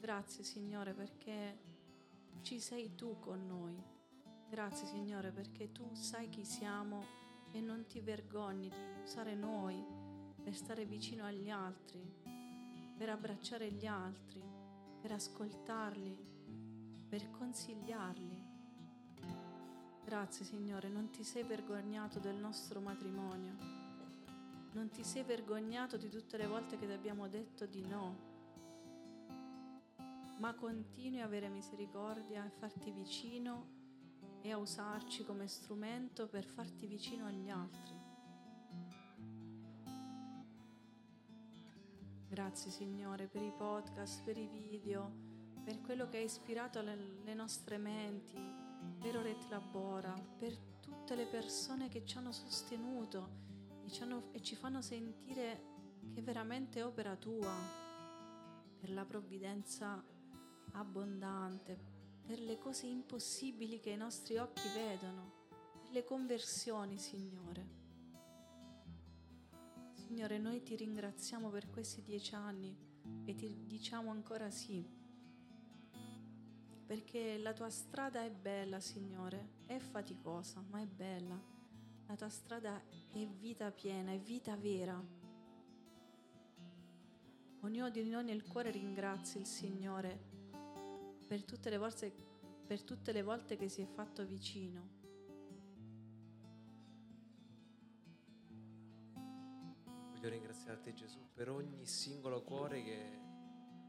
Grazie 0.00 0.42
Signore 0.42 0.94
perché 0.94 1.58
ci 2.40 2.58
sei 2.58 2.94
tu 2.94 3.18
con 3.18 3.46
noi. 3.46 3.80
Grazie 4.48 4.86
Signore 4.86 5.30
perché 5.30 5.70
tu 5.70 5.94
sai 5.94 6.28
chi 6.28 6.44
siamo 6.44 7.04
e 7.52 7.60
non 7.60 7.86
ti 7.86 8.00
vergogni 8.00 8.68
di 8.68 9.02
usare 9.02 9.34
noi 9.34 9.84
per 10.42 10.56
stare 10.56 10.84
vicino 10.84 11.24
agli 11.24 11.50
altri, 11.50 12.00
per 12.96 13.10
abbracciare 13.10 13.70
gli 13.70 13.86
altri, 13.86 14.42
per 15.00 15.12
ascoltarli, 15.12 16.16
per 17.08 17.30
consigliarli, 17.30 18.50
Grazie 20.10 20.44
Signore, 20.44 20.88
non 20.88 21.10
ti 21.10 21.22
sei 21.22 21.44
vergognato 21.44 22.18
del 22.18 22.34
nostro 22.34 22.80
matrimonio, 22.80 23.54
non 24.72 24.90
ti 24.90 25.04
sei 25.04 25.22
vergognato 25.22 25.96
di 25.96 26.08
tutte 26.08 26.36
le 26.36 26.48
volte 26.48 26.76
che 26.76 26.86
ti 26.86 26.92
abbiamo 26.92 27.28
detto 27.28 27.64
di 27.64 27.86
no, 27.86 28.29
ma 30.40 30.54
continui 30.54 31.20
a 31.20 31.26
avere 31.26 31.48
misericordia 31.48 32.46
e 32.46 32.50
farti 32.50 32.90
vicino 32.90 33.78
e 34.40 34.50
a 34.50 34.56
usarci 34.56 35.22
come 35.24 35.46
strumento 35.46 36.28
per 36.28 36.44
farti 36.44 36.86
vicino 36.86 37.26
agli 37.26 37.50
altri. 37.50 37.98
Grazie 42.26 42.70
Signore 42.70 43.26
per 43.26 43.42
i 43.42 43.52
podcast, 43.52 44.24
per 44.24 44.38
i 44.38 44.46
video, 44.46 45.12
per 45.62 45.82
quello 45.82 46.08
che 46.08 46.16
hai 46.16 46.24
ispirato 46.24 46.80
le, 46.80 47.34
nostre 47.34 47.76
menti, 47.76 48.38
per 48.98 49.18
Oret 49.18 49.46
Labora, 49.50 50.14
per 50.38 50.56
tutte 50.80 51.16
le 51.16 51.26
persone 51.26 51.90
che 51.90 52.06
ci 52.06 52.16
hanno 52.16 52.32
sostenuto 52.32 53.28
e 53.84 53.90
ci, 53.90 54.02
hanno- 54.02 54.32
e 54.32 54.40
ci 54.40 54.56
fanno 54.56 54.80
sentire 54.80 55.64
che 56.14 56.22
veramente 56.22 56.80
è 56.80 56.86
opera 56.86 57.14
tua, 57.16 57.52
per 58.80 58.90
la 58.90 59.04
provvidenza 59.04 60.02
abbondante, 60.72 61.78
per 62.24 62.40
le 62.40 62.58
cose 62.58 62.86
impossibili 62.86 63.80
che 63.80 63.90
i 63.90 63.96
nostri 63.96 64.36
occhi 64.36 64.68
vedono, 64.74 65.32
per 65.80 65.90
le 65.90 66.04
conversioni, 66.04 66.98
Signore. 66.98 67.78
Signore, 69.94 70.38
noi 70.38 70.62
ti 70.62 70.76
ringraziamo 70.76 71.48
per 71.50 71.70
questi 71.70 72.02
dieci 72.02 72.34
anni 72.34 72.76
e 73.24 73.34
ti 73.34 73.66
diciamo 73.66 74.10
ancora 74.10 74.50
sì, 74.50 74.84
perché 76.90 77.38
la 77.38 77.52
tua 77.52 77.70
strada 77.70 78.24
è 78.24 78.30
bella, 78.30 78.80
Signore, 78.80 79.58
è 79.66 79.78
faticosa, 79.78 80.60
ma 80.70 80.80
è 80.80 80.86
bella. 80.86 81.40
La 82.06 82.16
tua 82.16 82.28
strada 82.28 82.82
è 83.12 83.24
vita 83.26 83.70
piena, 83.70 84.10
è 84.10 84.18
vita 84.18 84.56
vera. 84.56 85.00
Ognuno 87.60 87.90
di 87.90 88.02
noi 88.08 88.24
nel 88.24 88.44
cuore 88.44 88.72
ringrazia 88.72 89.38
il 89.38 89.46
Signore 89.46 90.29
per 91.30 91.44
tutte 91.44 91.70
le 91.70 91.76
volte, 91.76 92.12
per 92.66 92.82
tutte 92.82 93.12
le 93.12 93.22
volte 93.22 93.56
che 93.56 93.68
si 93.68 93.82
è 93.82 93.86
fatto 93.86 94.26
vicino. 94.26 94.88
Voglio 100.10 100.28
ringraziarti 100.28 100.92
Gesù 100.92 101.20
per 101.32 101.48
ogni 101.48 101.86
singolo 101.86 102.42
cuore 102.42 102.82
che 102.82 103.18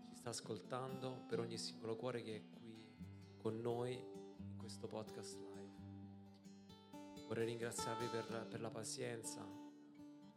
ci 0.10 0.17
sta 0.17 0.30
ascoltando, 0.30 1.23
per 1.27 1.39
ogni 1.39 1.58
singolo 1.58 1.95
cuore 1.95 2.21
che 2.21 2.36
è 2.36 2.43
qui 2.60 2.93
con 3.39 3.60
noi 3.60 3.95
in 3.95 4.58
questo 4.58 4.86
podcast 4.86 5.39
live. 5.39 7.25
Vorrei 7.25 7.47
ringraziarvi 7.47 8.06
per, 8.06 8.45
per 8.51 8.62
la 8.62 8.69
pazienza, 8.69 9.43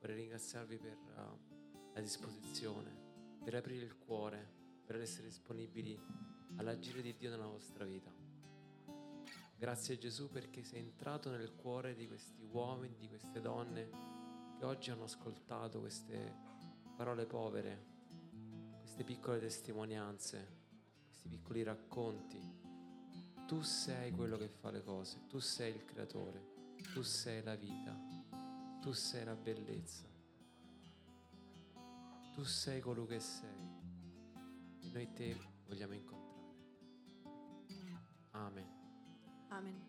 vorrei 0.01 0.17
ringraziarvi 0.17 0.79
per 0.79 0.97
uh, 0.97 1.93
la 1.93 2.01
disposizione, 2.01 2.97
per 3.45 3.57
aprire 3.57 3.85
il 3.85 3.99
cuore, 3.99 4.53
per 4.87 5.03
essere 5.03 5.27
disponibili 5.27 6.33
all'agire 6.57 7.03
di 7.03 7.15
Dio 7.17 7.31
nella 7.31 7.47
vostra 7.47 7.85
vita. 7.85 8.11
Grazie 9.57 9.97
Gesù 9.97 10.29
perché 10.29 10.63
sei 10.63 10.81
entrato 10.81 11.31
nel 11.31 11.55
cuore 11.55 11.95
di 11.95 12.07
questi 12.07 12.47
uomini, 12.51 12.97
di 12.99 13.09
queste 13.09 13.41
donne 13.41 13.89
che 14.59 14.65
oggi 14.65 14.91
hanno 14.91 15.05
ascoltato 15.05 15.81
queste 15.81 16.35
parole 16.97 17.25
povere, 17.25 17.85
queste 18.81 19.05
piccole 19.05 19.41
testimonianze, 19.41 20.49
questi 21.07 21.29
piccoli 21.29 21.63
racconti. 21.63 22.63
Tu 23.47 23.63
sei 23.63 24.11
quello 24.11 24.37
che 24.37 24.49
fa 24.49 24.71
le 24.71 24.83
cose, 24.83 25.27
tu 25.29 25.39
sei 25.39 25.75
il 25.75 25.85
creatore, 25.85 26.53
tu 26.93 27.03
sei 27.03 27.43
la 27.43 27.55
vita, 27.55 27.97
tu 28.81 28.93
sei 28.93 29.25
la 29.25 29.35
bellezza, 29.35 30.05
tu 32.35 32.43
sei 32.45 32.81
colui 32.81 33.07
che 33.07 33.21
sei 33.21 33.73
e 34.81 34.91
noi 34.93 35.13
te 35.13 35.37
vogliamo 35.67 35.95
incontrare. 35.95 36.24
Amen. 38.35 38.67
Amen. 39.49 39.81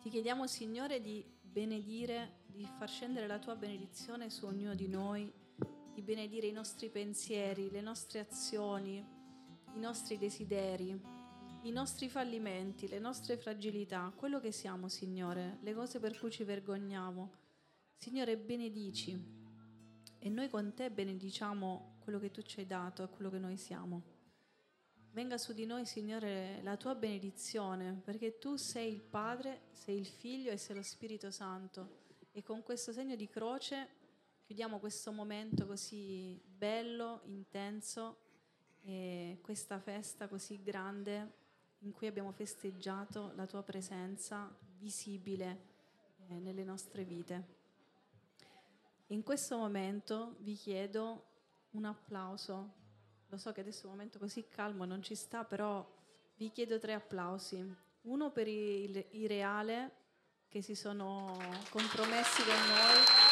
Ti 0.00 0.10
chiediamo, 0.10 0.48
Signore, 0.48 1.00
di 1.00 1.24
benedire, 1.40 2.40
di 2.46 2.66
far 2.76 2.88
scendere 2.88 3.28
la 3.28 3.38
tua 3.38 3.54
benedizione 3.54 4.30
su 4.30 4.46
ognuno 4.46 4.74
di 4.74 4.88
noi, 4.88 5.32
di 5.94 6.02
benedire 6.02 6.48
i 6.48 6.52
nostri 6.52 6.88
pensieri, 6.88 7.70
le 7.70 7.80
nostre 7.80 8.18
azioni, 8.18 8.96
i 9.74 9.78
nostri 9.78 10.18
desideri, 10.18 11.00
i 11.62 11.70
nostri 11.70 12.08
fallimenti, 12.08 12.88
le 12.88 12.98
nostre 12.98 13.36
fragilità, 13.36 14.12
quello 14.16 14.40
che 14.40 14.50
siamo, 14.50 14.88
Signore, 14.88 15.58
le 15.62 15.74
cose 15.74 16.00
per 16.00 16.18
cui 16.18 16.32
ci 16.32 16.42
vergogniamo. 16.42 17.30
Signore, 17.96 18.36
benedici 18.36 19.16
e 20.18 20.28
noi 20.28 20.48
con 20.48 20.74
te 20.74 20.90
benediciamo 20.90 21.98
quello 22.00 22.18
che 22.18 22.32
tu 22.32 22.42
ci 22.42 22.58
hai 22.58 22.66
dato 22.66 23.04
e 23.04 23.08
quello 23.08 23.30
che 23.30 23.38
noi 23.38 23.56
siamo. 23.56 24.21
Venga 25.14 25.36
su 25.36 25.52
di 25.52 25.66
noi, 25.66 25.84
Signore, 25.84 26.62
la 26.62 26.78
tua 26.78 26.94
benedizione, 26.94 28.00
perché 28.02 28.38
tu 28.38 28.56
sei 28.56 28.90
il 28.90 29.02
Padre, 29.02 29.64
sei 29.72 29.98
il 29.98 30.06
Figlio 30.06 30.50
e 30.50 30.56
sei 30.56 30.74
lo 30.74 30.82
Spirito 30.82 31.30
Santo. 31.30 32.00
E 32.32 32.42
con 32.42 32.62
questo 32.62 32.92
segno 32.92 33.14
di 33.14 33.28
croce 33.28 33.88
chiudiamo 34.46 34.78
questo 34.78 35.12
momento 35.12 35.66
così 35.66 36.40
bello, 36.42 37.20
intenso, 37.24 38.20
e 38.80 39.38
questa 39.42 39.78
festa 39.78 40.28
così 40.28 40.62
grande 40.62 41.40
in 41.80 41.92
cui 41.92 42.06
abbiamo 42.06 42.32
festeggiato 42.32 43.32
la 43.34 43.44
tua 43.46 43.62
presenza 43.62 44.50
visibile 44.78 45.64
eh, 46.28 46.38
nelle 46.38 46.64
nostre 46.64 47.04
vite. 47.04 47.60
In 49.08 49.22
questo 49.22 49.58
momento 49.58 50.36
vi 50.38 50.54
chiedo 50.54 51.26
un 51.72 51.84
applauso 51.84 52.80
lo 53.32 53.38
so 53.38 53.50
che 53.50 53.62
adesso 53.62 53.84
è 53.84 53.86
un 53.86 53.92
momento 53.92 54.18
così 54.18 54.46
calmo 54.46 54.84
non 54.84 55.02
ci 55.02 55.14
sta, 55.14 55.42
però 55.42 55.82
vi 56.36 56.50
chiedo 56.50 56.78
tre 56.78 56.92
applausi. 56.92 57.64
Uno 58.02 58.30
per 58.30 58.46
i, 58.46 59.06
i 59.12 59.26
reale 59.26 59.90
che 60.48 60.60
si 60.60 60.74
sono 60.74 61.38
compromessi 61.70 62.42
con 62.42 62.54
noi 62.54 63.31